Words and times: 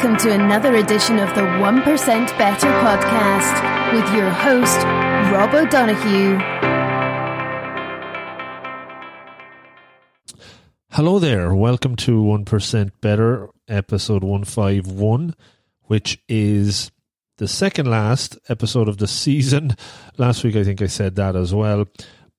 Welcome 0.00 0.18
to 0.18 0.32
another 0.32 0.76
edition 0.76 1.18
of 1.18 1.28
the 1.34 1.40
1% 1.40 2.38
Better 2.38 2.68
podcast 2.68 3.92
with 3.92 4.14
your 4.14 4.30
host, 4.30 4.76
Rob 5.32 5.52
O'Donoghue. 5.52 6.38
Hello 10.92 11.18
there. 11.18 11.52
Welcome 11.52 11.96
to 11.96 12.22
1% 12.22 12.92
Better, 13.00 13.48
episode 13.66 14.22
151, 14.22 15.34
which 15.86 16.22
is 16.28 16.92
the 17.38 17.48
second 17.48 17.90
last 17.90 18.38
episode 18.48 18.86
of 18.88 18.98
the 18.98 19.08
season. 19.08 19.76
Last 20.16 20.44
week, 20.44 20.54
I 20.54 20.62
think 20.62 20.80
I 20.80 20.86
said 20.86 21.16
that 21.16 21.34
as 21.34 21.52
well, 21.52 21.86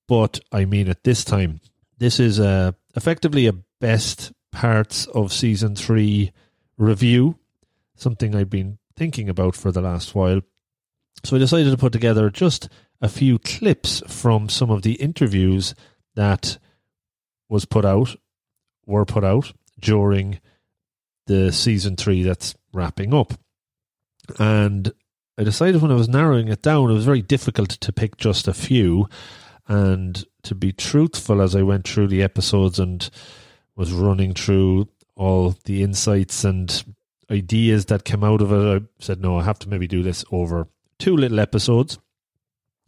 but 0.08 0.40
I 0.50 0.64
mean 0.64 0.88
it 0.88 1.04
this 1.04 1.26
time. 1.26 1.60
This 1.98 2.20
is 2.20 2.40
uh, 2.40 2.72
effectively 2.96 3.48
a 3.48 3.52
best 3.82 4.32
parts 4.50 5.06
of 5.08 5.30
season 5.30 5.76
three 5.76 6.32
review, 6.78 7.36
something 8.00 8.34
I've 8.34 8.50
been 8.50 8.78
thinking 8.96 9.28
about 9.28 9.56
for 9.56 9.72
the 9.72 9.80
last 9.80 10.14
while. 10.14 10.40
So 11.24 11.36
I 11.36 11.38
decided 11.38 11.70
to 11.70 11.76
put 11.76 11.92
together 11.92 12.30
just 12.30 12.68
a 13.00 13.08
few 13.08 13.38
clips 13.38 14.02
from 14.06 14.48
some 14.48 14.70
of 14.70 14.82
the 14.82 14.94
interviews 14.94 15.74
that 16.14 16.58
was 17.48 17.64
put 17.64 17.84
out, 17.84 18.16
were 18.86 19.04
put 19.04 19.24
out 19.24 19.52
during 19.78 20.40
the 21.26 21.52
season 21.52 21.96
three 21.96 22.22
that's 22.22 22.54
wrapping 22.72 23.14
up. 23.14 23.34
And 24.38 24.92
I 25.38 25.44
decided 25.44 25.80
when 25.80 25.90
I 25.90 25.96
was 25.96 26.08
narrowing 26.08 26.48
it 26.48 26.62
down, 26.62 26.90
it 26.90 26.94
was 26.94 27.04
very 27.04 27.22
difficult 27.22 27.70
to 27.70 27.92
pick 27.92 28.16
just 28.16 28.48
a 28.48 28.54
few. 28.54 29.08
And 29.66 30.24
to 30.42 30.54
be 30.54 30.72
truthful, 30.72 31.40
as 31.40 31.54
I 31.54 31.62
went 31.62 31.86
through 31.86 32.08
the 32.08 32.22
episodes 32.22 32.78
and 32.78 33.08
was 33.76 33.92
running 33.92 34.34
through 34.34 34.88
all 35.14 35.54
the 35.64 35.82
insights 35.82 36.44
and 36.44 36.84
ideas 37.30 37.86
that 37.86 38.04
came 38.04 38.24
out 38.24 38.40
of 38.40 38.52
it, 38.52 38.82
I 38.82 38.86
said, 38.98 39.20
no, 39.20 39.38
I 39.38 39.44
have 39.44 39.58
to 39.60 39.68
maybe 39.68 39.86
do 39.86 40.02
this 40.02 40.24
over 40.32 40.68
two 40.98 41.16
little 41.16 41.40
episodes 41.40 41.98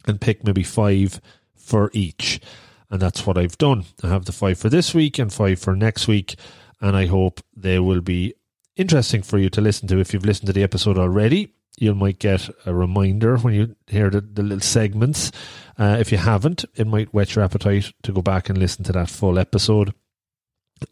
and 0.05 0.21
pick 0.21 0.43
maybe 0.43 0.63
five 0.63 1.21
for 1.55 1.89
each. 1.93 2.41
And 2.89 3.01
that's 3.01 3.25
what 3.25 3.37
I've 3.37 3.57
done. 3.57 3.85
I 4.03 4.09
have 4.09 4.25
the 4.25 4.31
five 4.31 4.59
for 4.59 4.69
this 4.69 4.93
week 4.93 5.17
and 5.17 5.33
five 5.33 5.59
for 5.59 5.75
next 5.75 6.07
week. 6.07 6.35
And 6.81 6.95
I 6.95 7.05
hope 7.05 7.39
they 7.55 7.79
will 7.79 8.01
be 8.01 8.35
interesting 8.75 9.23
for 9.23 9.37
you 9.37 9.49
to 9.49 9.61
listen 9.61 9.87
to. 9.87 9.99
If 9.99 10.13
you've 10.13 10.25
listened 10.25 10.47
to 10.47 10.53
the 10.53 10.63
episode 10.63 10.97
already, 10.97 11.53
you 11.77 11.95
might 11.95 12.19
get 12.19 12.49
a 12.65 12.73
reminder 12.73 13.37
when 13.37 13.53
you 13.53 13.75
hear 13.87 14.09
the, 14.09 14.21
the 14.21 14.43
little 14.43 14.59
segments. 14.59 15.31
Uh, 15.77 15.97
if 15.99 16.11
you 16.11 16.17
haven't, 16.17 16.65
it 16.75 16.85
might 16.85 17.13
whet 17.13 17.35
your 17.35 17.43
appetite 17.43 17.91
to 18.03 18.11
go 18.11 18.21
back 18.21 18.49
and 18.49 18.57
listen 18.57 18.83
to 18.83 18.91
that 18.91 19.09
full 19.09 19.39
episode. 19.39 19.93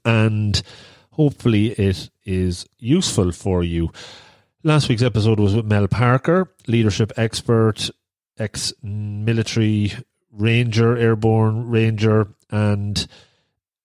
And 0.05 0.61
hopefully, 1.11 1.71
it 1.71 2.09
is 2.25 2.65
useful 2.77 3.31
for 3.31 3.63
you. 3.63 3.91
Last 4.63 4.89
week's 4.89 5.01
episode 5.01 5.39
was 5.39 5.55
with 5.55 5.65
Mel 5.65 5.87
Parker, 5.87 6.53
leadership 6.67 7.11
expert, 7.17 7.89
ex 8.37 8.73
military 8.83 9.93
ranger, 10.31 10.97
airborne 10.97 11.69
ranger, 11.69 12.27
and 12.49 13.07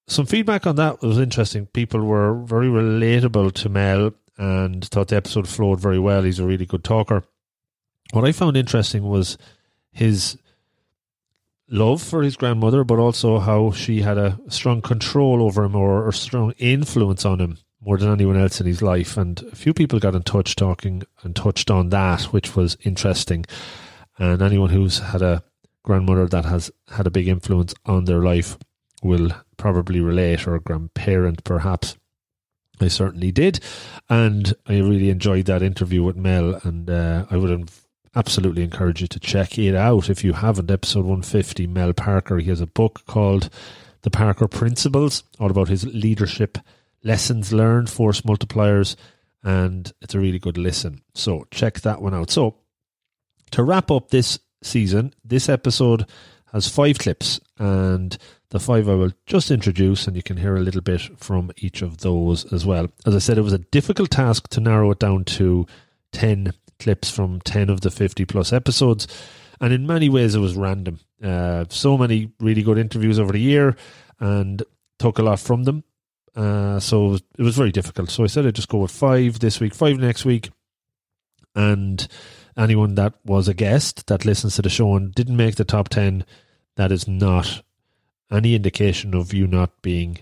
some 0.09 0.27
feedback 0.27 0.67
on 0.67 0.77
that 0.77 1.03
was 1.03 1.19
interesting. 1.19 1.67
People 1.67 2.01
were 2.05 2.35
very 2.45 2.69
relatable 2.69 3.53
to 3.55 3.69
Mel 3.69 4.13
and 4.39 4.85
thought 4.85 5.09
the 5.09 5.17
episode 5.17 5.49
flowed 5.49 5.81
very 5.81 5.99
well. 5.99 6.23
He's 6.23 6.39
a 6.39 6.47
really 6.47 6.67
good 6.67 6.85
talker. 6.85 7.25
What 8.13 8.25
I 8.25 8.33
found 8.33 8.57
interesting 8.57 9.03
was 9.03 9.37
his 9.91 10.39
love 11.69 12.03
for 12.03 12.23
his 12.23 12.37
grandmother, 12.37 12.85
but 12.85 12.99
also 12.99 13.39
how 13.39 13.71
she 13.71 14.03
had 14.03 14.19
a 14.19 14.39
strong 14.49 14.83
control 14.83 15.43
over 15.43 15.65
him 15.65 15.75
or, 15.75 16.09
a 16.09 16.13
strong 16.13 16.53
influence 16.59 17.25
on 17.25 17.41
him 17.41 17.59
more 17.81 17.99
than 17.99 18.11
anyone 18.11 18.37
else 18.37 18.61
in 18.61 18.67
his 18.67 18.83
life. 18.83 19.17
And 19.17 19.41
a 19.43 19.57
few 19.57 19.75
people 19.75 19.99
got 19.99 20.15
in 20.15 20.23
touch 20.23 20.57
talking 20.57 21.03
and 21.23 21.35
touched 21.35 21.71
on 21.71 21.91
that, 21.91 22.25
which 22.25 22.57
was 22.57 22.77
interesting. 22.83 23.45
And 24.19 24.43
anyone 24.43 24.71
who's 24.71 24.99
had 24.99 25.23
a 25.23 25.43
grandmother 25.83 26.27
that 26.27 26.45
has 26.45 26.71
had 26.89 27.07
a 27.07 27.11
big 27.11 27.29
influence 27.29 27.75
on 27.85 28.05
their 28.05 28.23
life 28.23 28.59
will 29.03 29.31
probably 29.57 30.01
relate, 30.01 30.47
or 30.47 30.55
a 30.55 30.61
grandparent 30.61 31.45
perhaps. 31.45 31.97
I 32.81 32.89
certainly 32.89 33.33
did, 33.33 33.61
and 34.11 34.53
I 34.67 34.79
really 34.79 35.09
enjoyed 35.09 35.47
that 35.47 35.63
interview 35.63 36.03
with 36.03 36.17
Mel, 36.17 36.61
and 36.63 36.91
uh, 36.91 37.25
I 37.31 37.37
would 37.39 37.71
absolutely 38.17 38.63
encourage 38.63 39.03
you 39.03 39.07
to 39.07 39.21
check 39.21 39.59
it 39.59 39.75
out 39.75 40.09
if 40.09 40.25
you 40.25 40.33
haven't. 40.33 40.71
Episode 40.71 41.05
150, 41.05 41.67
Mel 41.67 41.93
Parker. 41.93 42.39
He 42.39 42.49
has 42.49 42.63
a 42.63 42.67
book 42.67 43.03
called 43.07 43.51
The 44.03 44.11
Parker 44.11 44.49
Principles, 44.49 45.23
all 45.39 45.51
about 45.51 45.69
his 45.69 45.85
leadership 45.85 46.59
lessons 47.05 47.53
learned, 47.53 47.91
force 47.91 48.23
multipliers, 48.23 48.97
and 49.45 49.93
it's 50.01 50.15
a 50.15 50.19
really 50.19 50.39
good 50.39 50.57
listen. 50.57 51.03
So 51.15 51.47
check 51.51 51.81
that 51.83 52.01
one 52.01 52.15
out. 52.15 52.31
So 52.31 52.57
to 53.53 53.63
wrap 53.63 53.91
up 53.91 54.09
this 54.09 54.39
season, 54.63 55.15
this 55.23 55.49
episode 55.49 56.07
has 56.53 56.67
five 56.67 56.99
clips, 56.99 57.39
and 57.59 58.17
the 58.49 58.59
five 58.59 58.89
I 58.89 58.95
will 58.95 59.13
just 59.27 59.51
introduce, 59.51 60.07
and 60.07 60.17
you 60.17 60.23
can 60.23 60.39
hear 60.39 60.57
a 60.57 60.61
little 60.61 60.81
bit 60.81 61.03
from 61.19 61.51
each 61.59 61.83
of 61.83 61.99
those 61.99 62.51
as 62.51 62.65
well. 62.65 62.89
As 63.05 63.15
I 63.15 63.19
said, 63.19 63.37
it 63.37 63.43
was 63.43 63.53
a 63.53 63.59
difficult 63.59 64.11
task 64.11 64.49
to 64.49 64.61
narrow 64.61 64.91
it 64.91 64.99
down 64.99 65.25
to 65.25 65.67
10 66.13 66.53
clips 66.79 67.11
from 67.11 67.41
10 67.41 67.71
of 67.71 67.81
the 67.81 67.91
50 67.91 68.25
plus 68.25 68.53
episodes. 68.53 69.07
And 69.61 69.73
in 69.73 69.87
many 69.87 70.09
ways, 70.09 70.35
it 70.35 70.41
was 70.41 70.55
random. 70.55 71.01
Uh, 71.23 71.65
so 71.69 71.97
many 71.97 72.33
really 72.41 72.63
good 72.63 72.79
interviews 72.79 73.19
over 73.19 73.33
the 73.33 73.41
year 73.41 73.77
and 74.21 74.63
took 74.99 75.19
a 75.19 75.23
lot 75.23 75.41
from 75.41 75.65
them. 75.65 75.85
Uh, 76.35 76.79
so 76.79 77.15
it 77.39 77.43
was, 77.43 77.57
very 77.57 77.73
difficult. 77.73 78.11
So 78.11 78.23
I 78.23 78.27
said 78.27 78.47
I'd 78.47 78.55
just 78.55 78.69
go 78.69 78.79
with 78.79 78.91
five 78.91 79.39
this 79.39 79.59
week, 79.59 79.75
five 79.75 79.99
next 79.99 80.25
week. 80.25 80.51
And 81.55 82.07
anyone 82.57 82.95
that 82.97 83.15
was 83.25 83.49
a 83.49 83.55
guest 83.55 84.07
that 84.09 84.27
listens 84.27 84.57
to 84.57 84.63
the 84.63 84.69
show 84.69 84.95
and 84.95 85.15
didn't 85.15 85.37
make 85.37 85.55
the 85.55 85.65
top 85.65 85.89
10, 85.89 86.27
that 86.77 86.93
is 86.93 87.09
not 87.09 87.63
any 88.31 88.55
indication 88.55 89.15
of 89.15 89.33
you 89.33 89.47
not 89.47 89.81
being 89.81 90.19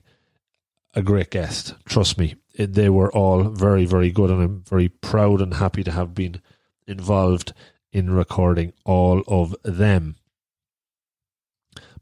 a 0.95 1.03
great 1.03 1.31
guest. 1.31 1.75
Trust 1.87 2.19
me, 2.19 2.37
they 2.57 2.89
were 2.89 3.13
all 3.13 3.45
very, 3.45 3.85
very 3.85 4.11
good, 4.11 4.31
and 4.31 4.43
I'm 4.43 4.63
very 4.63 4.89
proud 4.89 5.41
and 5.41 5.55
happy 5.55 5.83
to 5.85 5.91
have 5.91 6.15
been 6.15 6.41
involved 6.87 7.53
in 7.93 8.11
recording 8.11 8.73
all 8.85 9.23
of 9.27 9.55
them. 9.63 10.17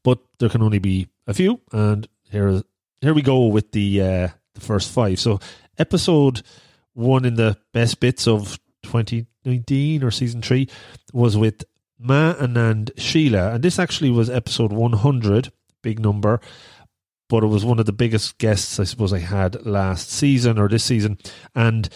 But 0.02 0.18
there 0.38 0.48
can 0.48 0.62
only 0.62 0.78
be 0.78 1.08
a 1.26 1.34
few, 1.34 1.60
and 1.72 2.08
here, 2.30 2.62
here 3.00 3.14
we 3.14 3.22
go 3.22 3.46
with 3.46 3.72
the 3.72 4.00
uh, 4.00 4.28
the 4.54 4.60
first 4.60 4.90
five. 4.90 5.20
So, 5.20 5.38
episode 5.78 6.42
one 6.94 7.24
in 7.24 7.34
the 7.34 7.56
best 7.72 8.00
bits 8.00 8.26
of 8.26 8.58
2019 8.82 10.02
or 10.02 10.10
season 10.10 10.42
three 10.42 10.68
was 11.12 11.36
with 11.36 11.64
Ma 11.98 12.34
Anand 12.34 12.92
Sheela, 12.94 13.54
and 13.54 13.62
this 13.64 13.78
actually 13.78 14.10
was 14.10 14.28
episode 14.28 14.72
100 14.72 15.52
big 15.82 16.00
number. 16.00 16.40
But 17.32 17.44
it 17.44 17.46
was 17.46 17.64
one 17.64 17.78
of 17.78 17.86
the 17.86 17.94
biggest 17.94 18.36
guests 18.36 18.78
I 18.78 18.84
suppose 18.84 19.10
I 19.10 19.18
had 19.18 19.64
last 19.64 20.10
season 20.10 20.58
or 20.58 20.68
this 20.68 20.84
season. 20.84 21.16
And 21.54 21.88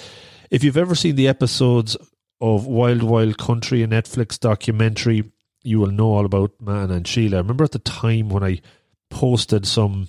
if 0.51 0.65
you've 0.65 0.79
ever 0.79 0.95
seen 0.95 1.15
the 1.17 1.29
episodes 1.29 1.95
of 2.41 2.67
Wild 2.67 3.03
Wild 3.03 3.37
Country, 3.37 3.83
a 3.83 3.87
Netflix 3.87 4.41
documentary, 4.41 5.31
you 5.63 5.79
will 5.79 5.91
know 5.91 6.15
all 6.15 6.25
about 6.25 6.53
Ma 6.59 6.87
Anand 6.87 7.03
Sheela. 7.03 7.35
I 7.35 7.37
remember 7.41 7.65
at 7.65 7.73
the 7.73 7.79
time 7.81 8.31
when 8.31 8.43
I 8.43 8.63
posted 9.11 9.67
some 9.67 10.09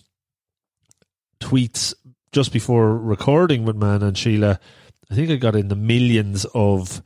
tweets 1.41 1.93
just 2.31 2.53
before 2.53 2.97
recording 2.97 3.65
with 3.65 3.75
Ma 3.75 3.97
Anand 3.97 4.13
Sheela, 4.13 4.59
I 5.11 5.15
think 5.15 5.29
I 5.29 5.35
got 5.35 5.57
in 5.57 5.67
the 5.67 5.75
millions 5.75 6.45
of 6.53 7.03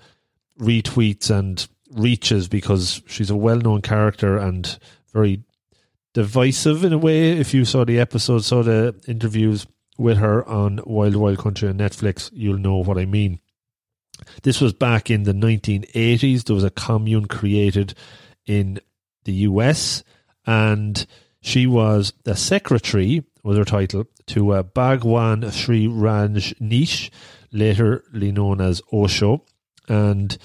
retweets 0.59 1.31
and 1.31 1.67
reaches 1.89 2.47
because 2.47 3.01
she's 3.07 3.31
a 3.31 3.35
well 3.35 3.57
known 3.57 3.81
character 3.81 4.37
and 4.37 4.77
very 5.11 5.41
divisive 6.13 6.83
in 6.83 6.93
a 6.93 6.97
way. 6.97 7.31
If 7.31 7.53
you 7.53 7.65
saw 7.65 7.85
the 7.85 7.99
episode, 7.99 8.43
saw 8.43 8.63
the 8.63 8.95
interviews 9.07 9.65
with 9.97 10.17
her 10.17 10.47
on 10.47 10.79
Wild 10.85 11.15
Wild 11.15 11.39
Country 11.39 11.69
on 11.69 11.77
Netflix, 11.77 12.29
you'll 12.33 12.57
know 12.57 12.77
what 12.77 12.97
I 12.97 13.05
mean. 13.05 13.39
This 14.43 14.61
was 14.61 14.73
back 14.73 15.09
in 15.09 15.23
the 15.23 15.33
1980s. 15.33 16.43
There 16.43 16.55
was 16.55 16.63
a 16.63 16.69
commune 16.69 17.25
created 17.25 17.93
in 18.45 18.79
the 19.23 19.33
US, 19.33 20.03
and 20.45 21.05
she 21.41 21.67
was 21.67 22.13
the 22.23 22.35
secretary, 22.35 23.23
was 23.43 23.57
her 23.57 23.65
title, 23.65 24.05
to 24.27 24.51
uh, 24.51 24.63
Bhagwan 24.63 25.49
Shree 25.51 25.87
Rajneesh, 25.87 27.09
later 27.51 28.03
known 28.11 28.61
as 28.61 28.81
Osho, 28.91 29.45
and 29.87 30.37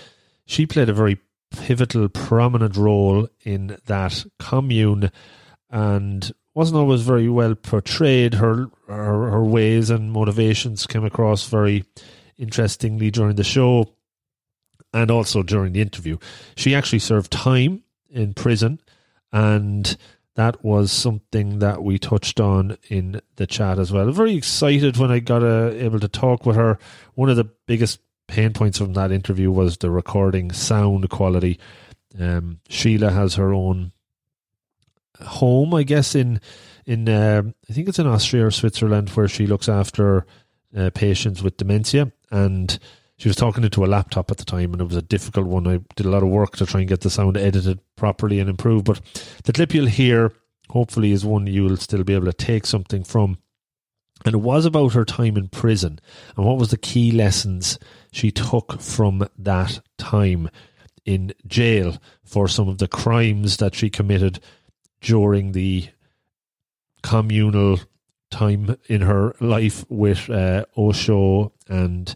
she 0.47 0.67
played 0.67 0.89
a 0.89 0.95
very 0.95 1.19
pivotal, 1.51 2.09
prominent 2.09 2.77
role 2.77 3.29
in 3.45 3.79
that 3.87 4.25
commune 4.39 5.11
and 5.71 6.33
wasn't 6.55 6.79
always 6.79 7.03
very 7.03 7.29
well 7.29 7.55
portrayed. 7.55 8.35
Her, 8.35 8.67
her 8.89 9.31
her 9.31 9.45
ways 9.45 9.91
and 9.91 10.13
motivations 10.13 10.87
came 10.87 11.05
across 11.05 11.49
very 11.49 11.85
interestingly 12.39 13.11
during 13.11 13.37
the 13.37 13.45
show, 13.45 13.93
and 14.93 15.11
also 15.11 15.43
during 15.43 15.73
the 15.73 15.81
interview. 15.83 16.19
She 16.57 16.75
actually 16.75 17.01
served 17.01 17.31
time 17.31 17.83
in 18.11 18.35
prison, 18.35 18.81
and 19.33 19.97
that 20.37 20.65
was 20.65 20.93
something 20.93 21.59
that 21.61 21.83
we 21.83 21.99
touched 21.99 22.41
on 22.41 22.77
in 22.89 23.21
the 23.37 23.47
chat 23.47 23.79
as 23.79 23.91
well. 23.91 24.11
Very 24.13 24.35
excited 24.35 24.97
when 24.97 25.11
I 25.11 25.19
got 25.19 25.43
uh, 25.43 25.71
able 25.75 26.01
to 26.01 26.09
talk 26.09 26.47
with 26.47 26.57
her. 26.57 26.79
One 27.15 27.31
of 27.31 27.37
the 27.37 27.49
biggest 27.67 28.01
pain 28.29 28.53
points 28.53 28.79
from 28.79 28.93
that 28.95 29.13
interview 29.13 29.51
was 29.51 29.79
the 29.79 29.91
recording 29.91 30.53
sound 30.53 31.09
quality. 31.11 31.59
Um, 32.19 32.61
Sheela 32.69 33.13
has 33.13 33.35
her 33.35 33.53
own 33.53 33.93
home, 35.23 35.75
I 35.75 35.83
guess 35.83 36.15
in 36.15 36.41
in 36.85 37.09
uh, 37.09 37.43
I 37.69 37.73
think 37.73 37.89
it's 37.89 37.99
in 37.99 38.07
Austria 38.07 38.47
or 38.47 38.51
Switzerland, 38.51 39.11
where 39.11 39.29
she 39.29 39.47
looks 39.47 39.69
after 39.69 40.27
uh, 40.77 40.91
patients 40.95 41.43
with 41.43 41.57
dementia, 41.57 42.13
and 42.31 42.79
she 43.19 43.29
was 43.29 43.37
talking 43.37 43.65
into 43.65 43.85
a 43.85 43.87
laptop 43.87 44.31
at 44.31 44.37
the 44.37 44.45
time, 44.45 44.73
and 44.73 44.81
it 44.81 44.89
was 44.89 44.97
a 44.97 45.03
difficult 45.03 45.47
one. 45.47 45.67
I 45.67 45.81
did 45.95 46.07
a 46.07 46.11
lot 46.11 46.23
of 46.23 46.29
work 46.29 46.57
to 46.57 46.67
try 46.67 46.81
and 46.81 46.89
get 46.89 47.01
the 47.01 47.11
sound 47.11 47.37
edited 47.37 47.81
properly 47.97 48.41
and 48.41 48.51
improve. 48.51 48.85
But 48.85 49.01
the 49.45 49.53
clip 49.53 49.75
you'll 49.75 49.87
hear, 49.87 50.33
hopefully, 50.69 51.13
is 51.13 51.25
one 51.25 51.47
you'll 51.47 51.77
still 51.79 52.05
be 52.05 52.15
able 52.15 52.27
to 52.27 52.33
take 52.33 52.67
something 52.67 53.05
from. 53.05 53.39
And 54.25 54.35
it 54.35 54.39
was 54.39 54.65
about 54.65 54.95
her 54.95 55.05
time 55.05 55.37
in 55.37 55.49
prison 55.49 55.99
and 56.37 56.47
what 56.47 56.57
was 56.57 56.71
the 56.71 56.79
key 56.79 57.13
lessons 57.13 57.79
she 58.13 58.31
took 58.31 58.81
from 58.81 59.29
that 59.39 59.81
time 59.99 60.49
in 61.05 61.33
jail 61.47 61.99
for 62.25 62.49
some 62.49 62.67
of 62.69 62.79
the 62.79 62.89
crimes 62.89 63.59
that 63.59 63.75
she 63.75 63.91
committed 63.91 64.41
during 65.01 65.53
the 65.53 65.89
communal 67.03 67.79
time 68.31 68.77
in 68.89 69.03
her 69.03 69.35
life 69.41 69.85
with 69.89 70.29
uh, 70.29 70.65
Osho 70.77 71.53
and 71.69 72.15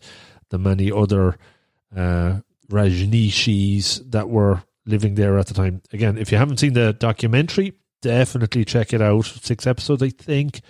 the 0.51 0.59
many 0.59 0.91
other 0.91 1.39
uh, 1.97 2.41
Rajneeshis 2.69 4.11
that 4.11 4.29
were 4.29 4.63
living 4.87 5.15
there 5.15 5.39
at 5.39 5.47
the 5.47 5.55
time. 5.55 5.83
Again, 5.93 6.19
if 6.19 6.33
you 6.33 6.39
haven't 6.39 6.59
seen 6.59 6.73
the 6.73 6.93
documentary, 6.93 7.75
definitely 8.03 8.65
check 8.65 8.93
it 8.93 9.03
out. 9.03 9.27
Six 9.27 9.67
episodes, 9.67 10.03
I 10.03 10.11
think, 10.11 10.61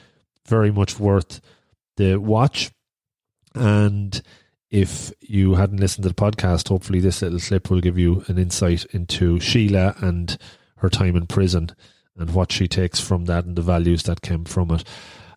very 0.46 0.70
much 0.70 0.98
worth 0.98 1.40
the 1.96 2.16
watch. 2.16 2.70
And 3.54 4.20
if 4.70 5.12
you 5.20 5.54
hadn't 5.54 5.80
listened 5.80 6.04
to 6.04 6.10
the 6.10 6.14
podcast, 6.14 6.68
hopefully 6.68 7.00
this 7.00 7.22
little 7.22 7.40
clip 7.40 7.70
will 7.70 7.80
give 7.80 7.98
you 7.98 8.24
an 8.28 8.38
insight 8.38 8.84
into 8.86 9.38
Sheela 9.38 10.00
and 10.02 10.36
her 10.76 10.88
time 10.88 11.16
in 11.16 11.26
prison 11.26 11.70
and 12.20 12.34
what 12.34 12.52
she 12.52 12.68
takes 12.68 13.00
from 13.00 13.24
that 13.24 13.44
and 13.44 13.56
the 13.56 13.62
values 13.62 14.04
that 14.04 14.22
came 14.22 14.44
from 14.44 14.70
it. 14.70 14.84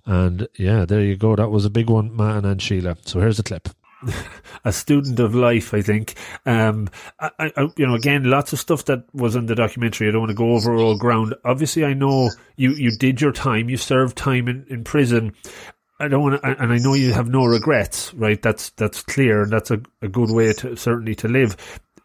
And 0.05 0.47
yeah, 0.57 0.85
there 0.85 1.01
you 1.01 1.15
go. 1.15 1.35
That 1.35 1.49
was 1.49 1.65
a 1.65 1.69
big 1.69 1.89
one, 1.89 2.13
Ma 2.13 2.33
Anand 2.33 2.57
Sheela. 2.57 2.97
So 3.07 3.19
here's 3.19 3.39
a 3.39 3.43
clip. 3.43 3.69
a 4.65 4.71
student 4.73 5.19
of 5.19 5.33
life, 5.33 5.73
I 5.73 5.81
think. 5.81 6.15
Um, 6.45 6.89
I, 7.19 7.51
I, 7.55 7.67
you 7.77 7.87
know, 7.87 7.95
again, 7.95 8.25
lots 8.25 8.53
of 8.53 8.59
stuff 8.59 8.85
that 8.85 9.05
was 9.13 9.35
in 9.35 9.45
the 9.45 9.55
documentary. 9.55 10.07
I 10.07 10.11
don't 10.11 10.21
want 10.21 10.31
to 10.31 10.35
go 10.35 10.53
over 10.53 10.75
all 10.75 10.97
ground. 10.97 11.35
Obviously, 11.45 11.85
I 11.85 11.93
know 11.93 12.29
you, 12.57 12.71
you 12.71 12.91
did 12.97 13.21
your 13.21 13.31
time. 13.31 13.69
You 13.69 13.77
served 13.77 14.17
time 14.17 14.47
in, 14.47 14.65
in 14.69 14.83
prison. 14.83 15.33
I 15.99 16.07
don't 16.09 16.21
want 16.21 16.41
to, 16.41 16.61
and 16.61 16.73
I 16.73 16.77
know 16.79 16.95
you 16.95 17.13
have 17.13 17.29
no 17.29 17.45
regrets, 17.45 18.13
right? 18.15 18.41
That's 18.41 18.71
that's 18.71 19.03
clear, 19.03 19.43
and 19.43 19.51
that's 19.53 19.71
a, 19.71 19.79
a 20.01 20.09
good 20.09 20.31
way 20.31 20.51
to 20.53 20.75
certainly 20.75 21.15
to 21.15 21.29
live 21.29 21.55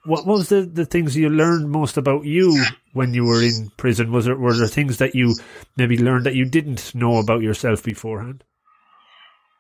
what 0.09 0.27
was 0.27 0.49
the, 0.49 0.63
the 0.63 0.87
things 0.87 1.15
you 1.15 1.29
learned 1.29 1.71
most 1.71 1.99
about 1.99 2.25
you 2.25 2.65
when 2.95 3.13
you 3.13 3.25
were 3.27 3.43
in 3.43 3.71
prison? 3.77 4.11
Was 4.11 4.25
there 4.25 4.37
were 4.37 4.57
there 4.57 4.67
things 4.67 4.97
that 4.99 5.15
you 5.15 5.35
maybe 5.77 5.99
learned 5.99 6.25
that 6.25 6.35
you 6.35 6.47
didn't 6.47 6.95
know 6.95 7.19
about 7.19 7.43
yourself 7.43 7.83
beforehand? 7.83 8.43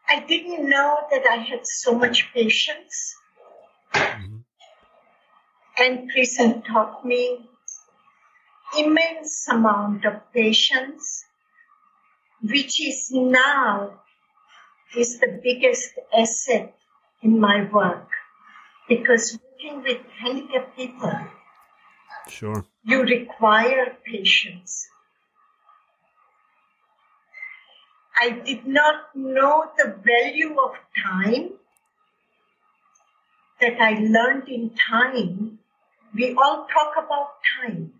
I 0.08 0.20
didn't 0.20 0.70
know 0.70 1.00
that 1.10 1.26
I 1.30 1.36
had 1.36 1.66
so 1.66 1.98
much 1.98 2.32
patience. 2.32 3.14
Mm-hmm. 3.92 4.36
And 5.80 6.08
prison 6.08 6.62
taught 6.62 7.04
me 7.04 7.46
immense 8.78 9.46
amount 9.48 10.06
of 10.06 10.14
patience, 10.32 11.26
which 12.42 12.80
is 12.80 13.10
now 13.12 14.00
is 14.96 15.20
the 15.20 15.40
biggest 15.42 15.92
asset 16.16 16.74
in 17.22 17.38
my 17.38 17.68
work 17.70 18.08
because 18.88 19.38
working 19.58 19.82
with 19.82 19.98
handicapped 20.20 20.76
people, 20.76 21.12
sure, 22.28 22.64
you 22.84 23.02
require 23.02 23.96
patience. 24.04 24.88
I 28.20 28.30
did 28.30 28.66
not 28.66 29.14
know 29.14 29.64
the 29.76 29.96
value 30.04 30.56
of 30.60 30.72
time 31.02 31.50
that 33.60 33.80
I 33.80 33.98
learned 34.00 34.48
in 34.48 34.70
time. 34.70 35.58
We 36.14 36.34
all 36.34 36.66
talk 36.66 36.94
about 37.04 37.34
time 37.60 37.92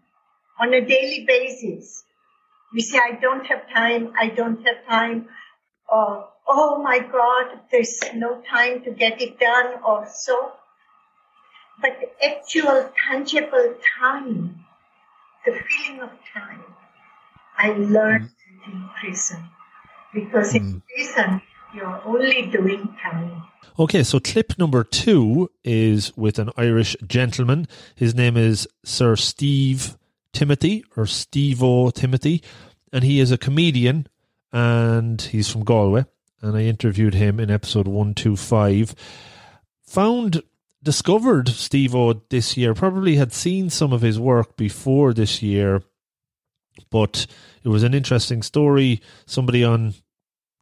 on 0.58 0.74
a 0.74 0.80
daily 0.80 1.24
basis. 1.26 2.04
We 2.72 2.80
say, 2.80 2.98
I 2.98 3.18
don't 3.20 3.46
have 3.46 3.68
time, 3.72 4.12
I 4.18 4.28
don't 4.28 4.66
have 4.66 4.86
time, 4.88 5.28
or, 5.88 6.28
oh 6.46 6.82
my 6.82 6.98
God, 6.98 7.60
there's 7.70 8.00
no 8.14 8.42
time 8.42 8.82
to 8.84 8.90
get 8.90 9.22
it 9.22 9.38
done, 9.38 9.74
or 9.86 10.06
so 10.12 10.52
but 11.80 11.96
the 12.00 12.26
actual 12.26 12.90
tangible 13.08 13.74
time, 13.98 14.64
the 15.44 15.52
feeling 15.52 16.00
of 16.02 16.10
time, 16.32 16.64
I 17.56 17.72
learned 17.72 18.30
mm. 18.30 18.72
in 18.72 18.88
prison. 19.00 19.48
Because 20.12 20.52
mm. 20.52 20.56
in 20.56 20.82
prison, 20.94 21.42
you're 21.74 22.02
only 22.04 22.46
doing 22.46 22.96
time. 23.02 23.42
Okay, 23.78 24.02
so 24.02 24.18
clip 24.18 24.58
number 24.58 24.82
two 24.82 25.50
is 25.62 26.16
with 26.16 26.38
an 26.38 26.50
Irish 26.56 26.96
gentleman. 27.06 27.68
His 27.94 28.14
name 28.14 28.36
is 28.36 28.66
Sir 28.84 29.14
Steve 29.16 29.96
Timothy 30.32 30.84
or 30.96 31.06
Steve 31.06 31.62
O 31.62 31.90
Timothy, 31.90 32.42
and 32.92 33.04
he 33.04 33.20
is 33.20 33.30
a 33.30 33.38
comedian 33.38 34.08
and 34.52 35.20
he's 35.20 35.50
from 35.50 35.64
Galway. 35.64 36.06
And 36.40 36.56
I 36.56 36.62
interviewed 36.62 37.14
him 37.14 37.40
in 37.40 37.50
episode 37.50 37.86
125. 37.86 38.94
Found 39.88 40.42
discovered 40.88 41.50
Steve 41.50 41.94
O 41.94 42.14
this 42.30 42.56
year, 42.56 42.72
probably 42.72 43.16
had 43.16 43.30
seen 43.30 43.68
some 43.68 43.92
of 43.92 44.00
his 44.00 44.18
work 44.18 44.56
before 44.56 45.12
this 45.12 45.42
year, 45.42 45.82
but 46.90 47.26
it 47.62 47.68
was 47.68 47.82
an 47.82 47.92
interesting 47.92 48.42
story. 48.42 49.02
Somebody 49.26 49.62
on 49.62 49.92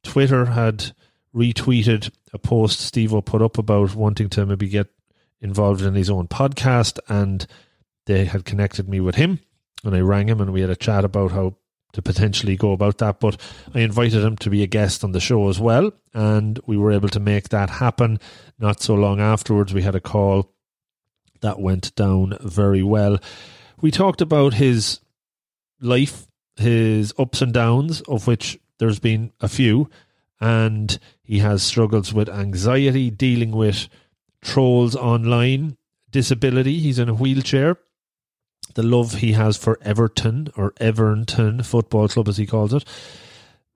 Twitter 0.03 0.47
had 0.47 0.91
retweeted 1.33 2.11
a 2.33 2.41
post 2.41 2.81
Steve 2.81 3.15
O 3.15 3.21
put 3.23 3.41
up 3.41 3.57
about 3.57 3.95
wanting 3.95 4.29
to 4.31 4.45
maybe 4.45 4.67
get 4.67 4.89
involved 5.41 5.83
in 5.83 5.95
his 5.95 6.11
own 6.11 6.27
podcast, 6.27 6.99
and 7.09 7.47
they 8.07 8.25
had 8.25 8.45
connected 8.45 8.89
me 8.89 8.99
with 8.99 9.15
him. 9.15 9.39
And 9.85 9.95
I 9.95 10.01
rang 10.01 10.29
him 10.29 10.41
and 10.41 10.53
we 10.53 10.61
had 10.61 10.71
a 10.71 10.75
chat 10.75 11.05
about 11.05 11.31
how 11.31 11.55
to 11.93 12.03
potentially 12.03 12.57
go 12.57 12.73
about 12.73 12.99
that. 12.99 13.21
But 13.21 13.41
I 13.75 13.81
invited 13.81 14.23
him 14.23 14.37
to 14.39 14.51
be 14.51 14.63
a 14.63 14.67
guest 14.67 15.03
on 15.03 15.13
the 15.13 15.21
show 15.21 15.49
as 15.49 15.59
well, 15.59 15.93
and 16.13 16.59
we 16.67 16.77
were 16.77 16.93
able 16.93 17.09
to 17.11 17.21
make 17.21 17.49
that 17.51 17.71
happen. 17.71 18.21
Not 18.59 18.81
so 18.81 18.95
long 18.95 19.21
afterwards, 19.21 19.73
we 19.73 19.83
had 19.83 19.95
a 19.95 20.01
call 20.01 20.53
that 21.41 21.61
went 21.61 21.95
down 21.95 22.37
very 22.41 22.83
well. 22.83 23.19
We 23.81 23.91
talked 23.91 24.21
about 24.21 24.55
his 24.55 25.01
life, 25.81 26.27
his 26.57 27.13
ups 27.19 27.43
and 27.43 27.53
downs, 27.53 28.01
of 28.03 28.27
which 28.27 28.59
there's 28.79 28.99
been 28.99 29.33
a 29.41 29.49
few, 29.49 29.91
and 30.41 30.99
he 31.23 31.39
has 31.39 31.63
struggles 31.63 32.13
with 32.13 32.29
anxiety, 32.29 33.11
dealing 33.11 33.53
with 33.53 33.89
trolls 34.43 34.95
online, 34.95 35.77
disability. 36.11 36.79
He's 36.79 36.99
in 36.99 37.09
a 37.09 37.15
wheelchair 37.15 37.79
the 38.77 38.83
love 38.83 39.15
he 39.15 39.33
has 39.33 39.57
for 39.57 39.79
Everton 39.83 40.49
or 40.57 40.73
Everton 40.77 41.63
Football 41.63 42.09
Club, 42.09 42.29
as 42.29 42.37
he 42.37 42.47
calls 42.47 42.73
it. 42.73 42.85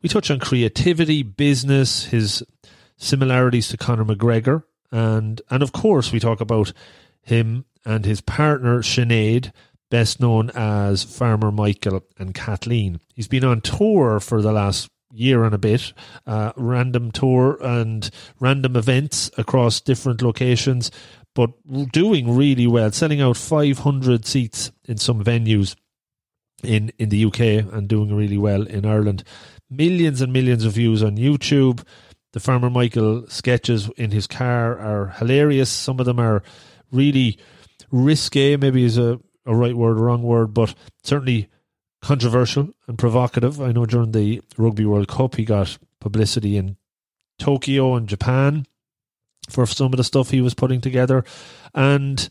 We 0.02 0.09
touch 0.09 0.30
on 0.30 0.38
creativity, 0.38 1.23
business, 1.23 2.04
his 2.04 2.42
similarities 2.97 3.69
to 3.69 3.76
Conor 3.76 4.04
McGregor, 4.04 4.62
and 4.92 5.42
and 5.50 5.62
of 5.62 5.73
course 5.73 6.12
we 6.12 6.21
talk 6.21 6.40
about 6.40 6.73
him 7.23 7.64
and 7.85 8.04
his 8.04 8.21
partner 8.21 8.83
Sinead, 8.83 9.52
best 9.90 10.21
known 10.21 10.50
as 10.50 11.02
Farmer 11.02 11.50
Michael 11.50 12.02
and 12.19 12.35
Kathleen. 12.35 13.00
He's 13.14 13.28
been 13.28 13.45
on 13.45 13.62
tour 13.62 14.21
for 14.21 14.42
the 14.42 14.52
last 14.52 14.88
year 15.12 15.45
and 15.45 15.54
a 15.54 15.59
bit, 15.59 15.92
uh, 16.26 16.52
random 16.57 17.11
tour 17.11 17.59
and 17.61 18.11
random 18.38 18.76
events 18.76 19.30
across 19.37 19.80
different 19.80 20.23
locations 20.23 20.90
but 21.34 21.50
doing 21.92 22.37
really 22.37 22.66
well, 22.66 22.90
selling 22.92 23.20
out 23.20 23.37
500 23.37 24.26
seats 24.26 24.72
in 24.84 24.96
some 24.96 25.22
venues 25.22 25.76
in, 26.62 26.92
in 26.99 27.08
the 27.08 27.25
UK 27.25 27.40
and 27.72 27.88
doing 27.88 28.14
really 28.14 28.38
well 28.38 28.62
in 28.62 28.84
Ireland. 28.84 29.25
Millions 29.70 30.20
and 30.20 30.32
millions 30.32 30.64
of 30.64 30.72
views 30.72 31.02
on 31.02 31.16
YouTube. 31.16 31.84
The 32.32 32.40
Farmer 32.40 32.70
Michael 32.70 33.26
sketches 33.28 33.88
in 33.96 34.10
his 34.10 34.26
car 34.26 34.78
are 34.78 35.14
hilarious. 35.18 35.70
Some 35.70 36.00
of 36.00 36.06
them 36.06 36.20
are 36.20 36.42
really 36.92 37.38
risque, 37.90 38.56
maybe 38.56 38.84
is 38.84 38.99
a, 38.99 39.20
a 39.46 39.54
right 39.54 39.76
word, 39.76 39.99
a 39.99 40.00
wrong 40.00 40.22
word, 40.22 40.54
but 40.54 40.75
certainly 41.02 41.49
controversial 42.02 42.70
and 42.87 42.99
provocative. 42.99 43.60
I 43.60 43.72
know 43.72 43.87
during 43.87 44.12
the 44.12 44.42
Rugby 44.56 44.84
World 44.84 45.08
Cup 45.08 45.37
he 45.37 45.44
got 45.44 45.78
publicity 46.00 46.56
in 46.56 46.76
Tokyo 47.38 47.94
and 47.94 48.08
Japan 48.08 48.66
for 49.50 49.66
some 49.66 49.92
of 49.92 49.97
the 49.97 50.04
stuff 50.04 50.30
he 50.30 50.40
was 50.40 50.54
putting 50.54 50.80
together. 50.80 51.25
And 51.75 52.28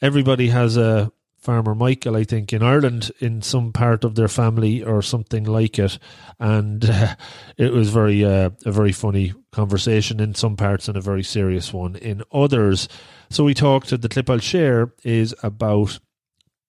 everybody 0.00 0.48
has 0.48 0.76
a 0.76 1.12
farmer 1.38 1.74
Michael, 1.74 2.16
I 2.16 2.24
think, 2.24 2.52
in 2.52 2.62
Ireland, 2.62 3.10
in 3.20 3.42
some 3.42 3.72
part 3.72 4.04
of 4.04 4.16
their 4.16 4.28
family 4.28 4.82
or 4.82 5.00
something 5.02 5.44
like 5.44 5.78
it, 5.78 5.98
and 6.38 6.84
uh, 6.84 7.14
it 7.56 7.72
was 7.72 7.90
very 7.90 8.24
uh, 8.24 8.50
a 8.66 8.72
very 8.72 8.92
funny 8.92 9.32
conversation 9.52 10.20
in 10.20 10.34
some 10.34 10.56
parts 10.56 10.88
and 10.88 10.96
a 10.96 11.00
very 11.00 11.22
serious 11.22 11.72
one 11.72 11.96
in 11.96 12.22
others. 12.32 12.88
So 13.30 13.44
we 13.44 13.54
talked. 13.54 13.88
The 13.90 14.08
clip 14.08 14.28
I'll 14.28 14.38
share 14.38 14.92
is 15.04 15.34
about 15.42 15.98